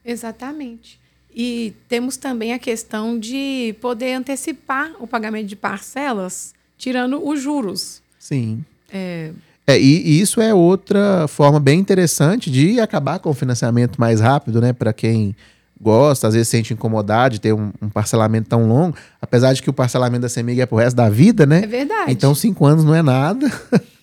Exatamente. 0.06 1.00
E 1.42 1.74
temos 1.88 2.18
também 2.18 2.52
a 2.52 2.60
questão 2.60 3.18
de 3.18 3.74
poder 3.80 4.12
antecipar 4.12 4.92
o 5.00 5.08
pagamento 5.08 5.48
de 5.48 5.56
parcelas, 5.56 6.54
tirando 6.78 7.26
os 7.26 7.42
juros. 7.42 8.02
Sim. 8.20 8.62
É, 8.92 9.32
É, 9.66 9.80
e, 9.80 10.02
e 10.06 10.20
isso 10.20 10.42
é 10.42 10.54
outra 10.54 11.30
forma 11.30 11.58
bem 11.58 11.80
interessante 11.80 12.52
de 12.52 12.82
acabar 12.82 13.20
com 13.20 13.30
o 13.30 13.34
financiamento 13.34 13.98
mais 13.98 14.20
rápido, 14.20 14.60
né? 14.60 14.74
Para 14.74 14.92
quem 14.92 15.34
gosta, 15.80 16.28
às 16.28 16.34
vezes 16.34 16.50
sente 16.50 16.74
incomodade 16.74 17.36
de 17.36 17.42
ter 17.42 17.54
um, 17.54 17.72
um 17.82 17.88
parcelamento 17.88 18.50
tão 18.50 18.68
longo, 18.68 18.98
apesar 19.22 19.54
de 19.54 19.64
que 19.64 19.70
o 19.70 19.74
parcelamento 19.74 20.24
da 20.24 20.30
CEMIG 20.30 20.60
é 20.60 20.66
pro 20.66 20.76
resto 20.76 20.98
da 20.98 21.10
vida, 21.10 21.46
né? 21.46 21.62
é 21.64 21.68
verdade. 21.68 22.12
Então, 22.12 22.36
cinco 22.36 22.66
anos 22.66 22.84
não 22.84 22.94
é 22.94 23.02
nada. 23.02 23.50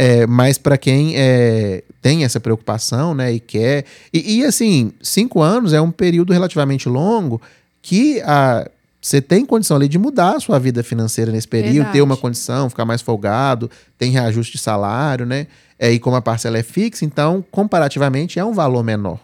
É, 0.00 0.28
mas 0.28 0.56
para 0.56 0.78
quem 0.78 1.14
é, 1.16 1.82
tem 2.00 2.22
essa 2.22 2.38
preocupação, 2.38 3.16
né, 3.16 3.32
e 3.32 3.40
quer. 3.40 3.84
E, 4.14 4.38
e, 4.38 4.44
assim, 4.44 4.92
cinco 5.02 5.42
anos 5.42 5.72
é 5.72 5.80
um 5.80 5.90
período 5.90 6.32
relativamente 6.32 6.88
longo 6.88 7.42
que 7.82 8.20
a, 8.20 8.70
você 9.02 9.20
tem 9.20 9.44
condição 9.44 9.76
ali 9.76 9.88
de 9.88 9.98
mudar 9.98 10.36
a 10.36 10.40
sua 10.40 10.56
vida 10.60 10.84
financeira 10.84 11.32
nesse 11.32 11.48
período, 11.48 11.74
Verdade. 11.74 11.92
ter 11.94 12.02
uma 12.02 12.16
condição, 12.16 12.70
ficar 12.70 12.84
mais 12.84 13.02
folgado, 13.02 13.68
tem 13.98 14.12
reajuste 14.12 14.52
de 14.52 14.62
salário, 14.62 15.26
né? 15.26 15.48
É, 15.76 15.90
e 15.90 15.98
como 15.98 16.14
a 16.14 16.22
parcela 16.22 16.56
é 16.58 16.62
fixa, 16.62 17.04
então, 17.04 17.44
comparativamente, 17.50 18.38
é 18.38 18.44
um 18.44 18.52
valor 18.52 18.84
menor. 18.84 19.18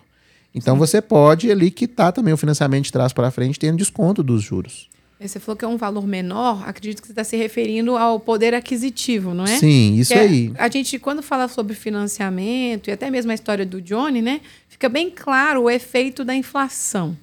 Então, 0.52 0.76
você 0.76 1.00
pode 1.00 1.52
ali 1.52 1.70
quitar 1.70 2.12
também 2.12 2.34
o 2.34 2.36
financiamento 2.36 2.86
de 2.86 2.92
trás 2.92 3.12
para 3.12 3.30
frente, 3.30 3.60
tendo 3.60 3.78
desconto 3.78 4.24
dos 4.24 4.42
juros. 4.42 4.88
Você 5.28 5.40
falou 5.40 5.56
que 5.56 5.64
é 5.64 5.68
um 5.68 5.76
valor 5.76 6.06
menor, 6.06 6.62
acredito 6.68 7.00
que 7.00 7.06
você 7.08 7.12
está 7.12 7.24
se 7.24 7.36
referindo 7.36 7.96
ao 7.96 8.20
poder 8.20 8.54
aquisitivo, 8.54 9.32
não 9.32 9.44
é? 9.44 9.58
Sim, 9.58 9.94
isso 9.96 10.12
é- 10.12 10.20
aí. 10.20 10.52
A 10.58 10.68
gente, 10.68 10.98
quando 10.98 11.22
fala 11.22 11.48
sobre 11.48 11.74
financiamento 11.74 12.88
e 12.88 12.92
até 12.92 13.10
mesmo 13.10 13.30
a 13.30 13.34
história 13.34 13.64
do 13.64 13.80
Johnny, 13.80 14.20
né? 14.20 14.40
Fica 14.68 14.88
bem 14.88 15.10
claro 15.10 15.62
o 15.62 15.70
efeito 15.70 16.24
da 16.24 16.34
inflação. 16.34 17.16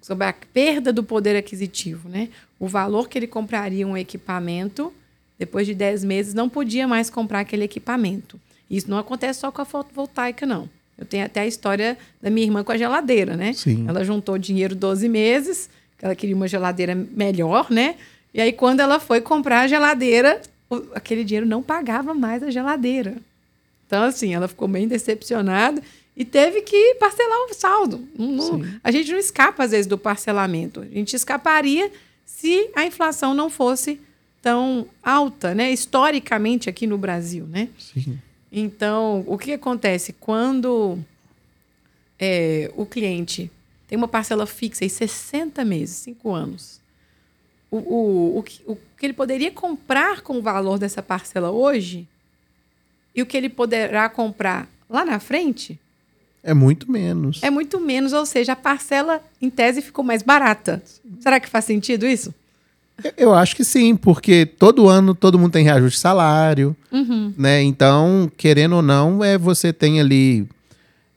Sobre 0.00 0.26
a 0.26 0.32
perda 0.32 0.92
do 0.92 1.04
poder 1.04 1.36
aquisitivo, 1.36 2.08
né? 2.08 2.28
O 2.58 2.66
valor 2.66 3.08
que 3.08 3.16
ele 3.18 3.26
compraria 3.28 3.86
um 3.86 3.96
equipamento, 3.96 4.92
depois 5.38 5.66
de 5.66 5.74
10 5.74 6.02
meses, 6.04 6.34
não 6.34 6.48
podia 6.48 6.88
mais 6.88 7.08
comprar 7.08 7.40
aquele 7.40 7.64
equipamento. 7.64 8.40
Isso 8.68 8.90
não 8.90 8.98
acontece 8.98 9.40
só 9.40 9.52
com 9.52 9.62
a 9.62 9.64
fotovoltaica, 9.64 10.44
não. 10.44 10.68
Eu 10.98 11.04
tenho 11.06 11.24
até 11.24 11.40
a 11.40 11.46
história 11.46 11.96
da 12.20 12.30
minha 12.30 12.46
irmã 12.46 12.64
com 12.64 12.72
a 12.72 12.76
geladeira, 12.78 13.36
né? 13.36 13.52
Sim. 13.52 13.84
Ela 13.88 14.04
juntou 14.04 14.36
dinheiro 14.38 14.74
12 14.74 15.08
meses, 15.08 15.68
ela 16.02 16.14
queria 16.14 16.36
uma 16.36 16.48
geladeira 16.48 16.94
melhor, 16.94 17.70
né? 17.70 17.94
E 18.34 18.40
aí, 18.40 18.52
quando 18.52 18.80
ela 18.80 18.98
foi 19.00 19.20
comprar 19.20 19.60
a 19.60 19.66
geladeira, 19.68 20.42
o- 20.68 20.82
aquele 20.94 21.22
dinheiro 21.24 21.46
não 21.46 21.62
pagava 21.62 22.12
mais 22.12 22.42
a 22.42 22.50
geladeira. 22.50 23.16
Então, 23.86 24.02
assim, 24.04 24.34
ela 24.34 24.48
ficou 24.48 24.66
bem 24.66 24.88
decepcionada 24.88 25.82
e 26.16 26.24
teve 26.24 26.62
que 26.62 26.94
parcelar 26.96 27.38
o 27.50 27.54
saldo. 27.54 28.08
Não- 28.18 28.36
a 28.82 28.90
gente 28.90 29.10
não 29.12 29.18
escapa, 29.18 29.62
às 29.64 29.70
vezes, 29.70 29.86
do 29.86 29.96
parcelamento. 29.96 30.80
A 30.80 30.84
gente 30.86 31.14
escaparia 31.14 31.90
se 32.26 32.70
a 32.74 32.84
inflação 32.84 33.32
não 33.34 33.48
fosse 33.48 34.00
tão 34.40 34.86
alta, 35.02 35.54
né? 35.54 35.70
Historicamente 35.70 36.68
aqui 36.68 36.86
no 36.86 36.98
Brasil, 36.98 37.46
né? 37.46 37.68
Sim. 37.78 38.18
Então, 38.50 39.22
o 39.26 39.38
que 39.38 39.52
acontece 39.52 40.12
quando 40.18 40.98
é, 42.18 42.70
o 42.76 42.84
cliente 42.86 43.50
tem 43.92 43.98
uma 43.98 44.08
parcela 44.08 44.46
fixa 44.46 44.86
em 44.86 44.88
60 44.88 45.62
meses, 45.66 45.96
5 45.96 46.32
anos? 46.32 46.80
O, 47.70 47.76
o, 47.76 48.38
o, 48.38 48.42
que, 48.42 48.62
o 48.66 48.74
que 48.74 49.04
ele 49.04 49.12
poderia 49.12 49.50
comprar 49.50 50.22
com 50.22 50.38
o 50.38 50.40
valor 50.40 50.78
dessa 50.78 51.02
parcela 51.02 51.50
hoje 51.50 52.08
e 53.14 53.20
o 53.20 53.26
que 53.26 53.36
ele 53.36 53.50
poderá 53.50 54.08
comprar 54.08 54.66
lá 54.88 55.04
na 55.04 55.20
frente 55.20 55.78
É 56.42 56.54
muito 56.54 56.90
menos. 56.90 57.42
É 57.42 57.50
muito 57.50 57.78
menos, 57.78 58.14
ou 58.14 58.24
seja, 58.24 58.54
a 58.54 58.56
parcela 58.56 59.22
em 59.42 59.50
tese 59.50 59.82
ficou 59.82 60.02
mais 60.02 60.22
barata. 60.22 60.82
Será 61.20 61.38
que 61.38 61.46
faz 61.46 61.66
sentido 61.66 62.06
isso? 62.06 62.34
Eu 63.14 63.34
acho 63.34 63.54
que 63.54 63.62
sim, 63.62 63.94
porque 63.94 64.46
todo 64.46 64.88
ano 64.88 65.14
todo 65.14 65.38
mundo 65.38 65.52
tem 65.52 65.64
reajuste 65.64 65.98
de 65.98 66.00
salário, 66.00 66.74
uhum. 66.90 67.34
né? 67.36 67.62
Então, 67.62 68.32
querendo 68.38 68.76
ou 68.76 68.82
não, 68.82 69.22
é 69.22 69.36
você 69.36 69.70
tem 69.70 70.00
ali 70.00 70.48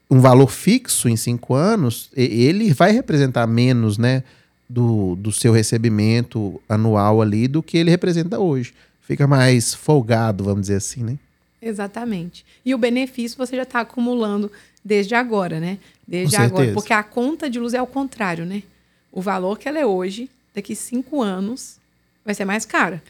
um 0.10 0.20
valor 0.20 0.48
fixo 0.48 1.10
em 1.10 1.16
cinco 1.16 1.54
anos, 1.54 2.10
ele 2.16 2.74
vai 2.74 2.92
representar 2.92 3.48
menos, 3.48 3.98
né, 3.98 4.24
do, 4.68 5.16
do 5.16 5.32
seu 5.32 5.54
recebimento 5.54 6.62
anual 6.68 7.22
ali 7.22 7.48
do 7.48 7.62
que 7.62 7.78
ele 7.78 7.92
representa 7.92 8.40
hoje. 8.40 8.74
Fica 9.02 9.28
mais 9.28 9.74
folgado, 9.74 10.44
vamos 10.44 10.62
dizer 10.62 10.78
assim, 10.78 11.04
né? 11.04 11.18
Exatamente. 11.62 12.46
E 12.66 12.74
o 12.74 12.78
benefício 12.78 13.38
você 13.38 13.56
já 13.56 13.64
está 13.64 13.82
acumulando 13.82 14.52
desde 14.84 15.16
agora, 15.16 15.60
né? 15.60 15.78
Desde 16.08 16.36
agora. 16.36 16.74
Porque 16.74 16.94
a 16.94 17.04
conta 17.04 17.50
de 17.50 17.60
luz 17.60 17.74
é 17.74 17.82
o 17.82 17.88
contrário, 17.88 18.46
né? 18.46 18.64
O 19.12 19.22
valor 19.22 19.58
que 19.58 19.68
ela 19.68 19.80
é 19.80 19.86
hoje, 19.86 20.30
daqui 20.54 20.76
cinco 20.76 21.22
anos, 21.22 21.78
vai 22.24 22.36
ser 22.36 22.46
mais 22.46 22.66
cara. 22.66 23.02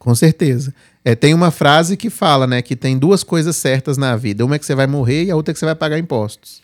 Com 0.00 0.14
certeza. 0.14 0.74
É, 1.04 1.14
tem 1.14 1.34
uma 1.34 1.50
frase 1.50 1.94
que 1.94 2.08
fala, 2.08 2.46
né, 2.46 2.62
que 2.62 2.74
tem 2.74 2.98
duas 2.98 3.22
coisas 3.22 3.54
certas 3.54 3.98
na 3.98 4.16
vida. 4.16 4.44
Uma 4.44 4.56
é 4.56 4.58
que 4.58 4.64
você 4.64 4.74
vai 4.74 4.86
morrer 4.86 5.24
e 5.24 5.30
a 5.30 5.36
outra 5.36 5.52
é 5.52 5.54
que 5.54 5.58
você 5.58 5.66
vai 5.66 5.74
pagar 5.74 5.98
impostos. 5.98 6.62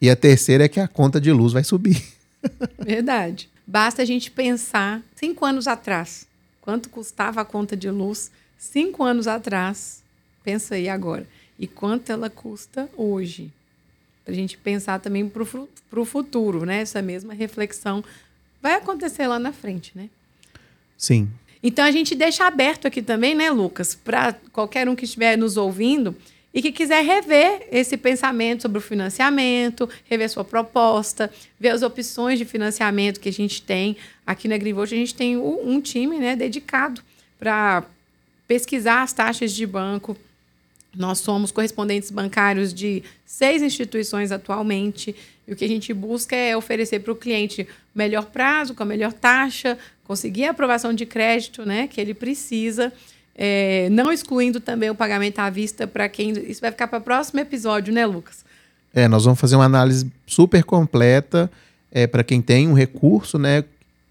E 0.00 0.08
a 0.08 0.14
terceira 0.14 0.64
é 0.64 0.68
que 0.68 0.78
a 0.78 0.86
conta 0.86 1.20
de 1.20 1.32
luz 1.32 1.52
vai 1.52 1.64
subir. 1.64 2.00
Verdade. 2.78 3.50
Basta 3.66 4.02
a 4.02 4.04
gente 4.04 4.30
pensar 4.30 5.02
cinco 5.16 5.44
anos 5.44 5.66
atrás. 5.66 6.28
Quanto 6.60 6.88
custava 6.88 7.40
a 7.40 7.44
conta 7.44 7.76
de 7.76 7.90
luz 7.90 8.30
cinco 8.56 9.02
anos 9.02 9.26
atrás? 9.26 10.00
Pensa 10.44 10.76
aí 10.76 10.88
agora. 10.88 11.26
E 11.58 11.66
quanto 11.66 12.10
ela 12.12 12.30
custa 12.30 12.88
hoje? 12.96 13.50
Para 14.24 14.32
a 14.32 14.36
gente 14.36 14.56
pensar 14.56 15.00
também 15.00 15.28
para 15.28 16.00
o 16.00 16.04
futuro, 16.04 16.64
né? 16.64 16.82
Essa 16.82 17.02
mesma 17.02 17.34
reflexão 17.34 18.04
vai 18.62 18.74
acontecer 18.74 19.26
lá 19.26 19.40
na 19.40 19.52
frente, 19.52 19.90
né? 19.92 20.08
Sim. 20.96 21.28
Então 21.62 21.84
a 21.84 21.90
gente 21.90 22.14
deixa 22.14 22.46
aberto 22.46 22.86
aqui 22.86 23.02
também, 23.02 23.34
né, 23.34 23.50
Lucas, 23.50 23.94
para 23.94 24.34
qualquer 24.52 24.88
um 24.88 24.94
que 24.94 25.04
estiver 25.04 25.36
nos 25.36 25.56
ouvindo 25.56 26.14
e 26.56 26.62
que 26.62 26.72
quiser 26.72 27.04
rever 27.04 27.68
esse 27.70 27.98
pensamento 27.98 28.62
sobre 28.62 28.78
o 28.78 28.80
financiamento, 28.80 29.88
rever 30.04 30.30
sua 30.30 30.42
proposta, 30.42 31.30
ver 31.60 31.68
as 31.68 31.82
opções 31.82 32.38
de 32.38 32.46
financiamento 32.46 33.20
que 33.20 33.28
a 33.28 33.32
gente 33.32 33.60
tem 33.60 33.94
aqui 34.26 34.48
na 34.48 34.56
Greenvolt. 34.56 34.90
A 34.90 34.96
gente 34.96 35.14
tem 35.14 35.36
um 35.36 35.80
time, 35.82 36.18
né, 36.18 36.34
dedicado 36.34 37.02
para 37.38 37.84
pesquisar 38.48 39.02
as 39.02 39.12
taxas 39.12 39.52
de 39.52 39.66
banco. 39.66 40.16
Nós 40.96 41.18
somos 41.18 41.52
correspondentes 41.52 42.10
bancários 42.10 42.72
de 42.72 43.02
seis 43.26 43.60
instituições 43.60 44.32
atualmente. 44.32 45.14
E 45.46 45.52
o 45.52 45.56
que 45.56 45.64
a 45.64 45.68
gente 45.68 45.92
busca 45.92 46.34
é 46.34 46.56
oferecer 46.56 47.00
para 47.00 47.12
o 47.12 47.16
cliente 47.16 47.68
melhor 47.94 48.26
prazo, 48.26 48.74
com 48.74 48.82
a 48.82 48.86
melhor 48.86 49.12
taxa, 49.12 49.76
conseguir 50.06 50.44
a 50.44 50.50
aprovação 50.50 50.92
de 50.92 51.04
crédito 51.04 51.66
né, 51.66 51.88
que 51.88 52.00
ele 52.00 52.14
precisa, 52.14 52.92
é, 53.34 53.88
não 53.90 54.12
excluindo 54.12 54.60
também 54.60 54.88
o 54.88 54.94
pagamento 54.94 55.40
à 55.40 55.50
vista 55.50 55.86
para 55.86 56.08
quem. 56.08 56.30
Isso 56.48 56.60
vai 56.60 56.70
ficar 56.70 56.86
para 56.86 56.98
o 56.98 57.02
próximo 57.02 57.40
episódio, 57.40 57.92
né, 57.92 58.06
Lucas? 58.06 58.44
É, 58.94 59.08
nós 59.08 59.24
vamos 59.24 59.38
fazer 59.38 59.56
uma 59.56 59.64
análise 59.64 60.10
super 60.26 60.64
completa 60.64 61.50
é, 61.90 62.06
para 62.06 62.22
quem 62.22 62.40
tem 62.40 62.68
um 62.68 62.72
recurso, 62.72 63.38
né? 63.38 63.64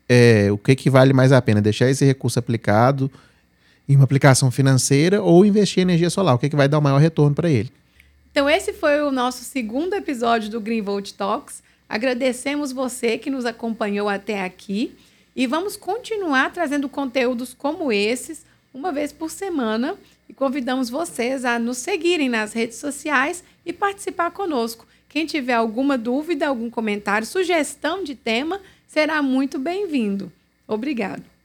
É, 0.07 0.51
o 0.51 0.57
que, 0.57 0.75
que 0.75 0.89
vale 0.89 1.13
mais 1.13 1.31
a 1.31 1.41
pena? 1.41 1.61
Deixar 1.61 1.89
esse 1.89 2.05
recurso 2.05 2.37
aplicado 2.37 3.09
em 3.89 3.95
uma 3.95 4.03
aplicação 4.03 4.51
financeira 4.51 5.23
ou 5.23 5.45
investir 5.45 5.79
em 5.79 5.83
energia 5.83 6.09
solar? 6.09 6.35
O 6.35 6.37
que, 6.37 6.49
que 6.49 6.55
vai 6.55 6.67
dar 6.67 6.77
o 6.77 6.81
maior 6.81 6.99
retorno 6.99 7.33
para 7.33 7.49
ele? 7.49 7.71
Então, 8.31 8.49
esse 8.49 8.73
foi 8.73 9.01
o 9.01 9.11
nosso 9.11 9.43
segundo 9.43 9.93
episódio 9.93 10.49
do 10.49 10.59
Green 10.59 10.81
Volt 10.81 11.13
Talks. 11.13 11.63
Agradecemos 11.87 12.71
você 12.71 13.17
que 13.17 13.29
nos 13.29 13.45
acompanhou 13.45 14.09
até 14.09 14.43
aqui 14.43 14.95
e 15.35 15.45
vamos 15.45 15.75
continuar 15.75 16.53
trazendo 16.53 16.87
conteúdos 16.87 17.53
como 17.53 17.91
esses, 17.91 18.45
uma 18.73 18.91
vez 18.91 19.11
por 19.11 19.29
semana. 19.29 19.97
E 20.29 20.33
convidamos 20.33 20.89
vocês 20.89 21.43
a 21.43 21.59
nos 21.59 21.77
seguirem 21.79 22.29
nas 22.29 22.53
redes 22.53 22.77
sociais 22.77 23.43
e 23.65 23.73
participar 23.73 24.31
conosco. 24.31 24.87
Quem 25.09 25.25
tiver 25.25 25.53
alguma 25.53 25.97
dúvida, 25.97 26.47
algum 26.47 26.69
comentário, 26.69 27.27
sugestão 27.27 28.03
de 28.03 28.15
tema, 28.15 28.61
será 28.87 29.21
muito 29.21 29.59
bem-vindo. 29.59 30.31
Obrigado. 30.67 31.25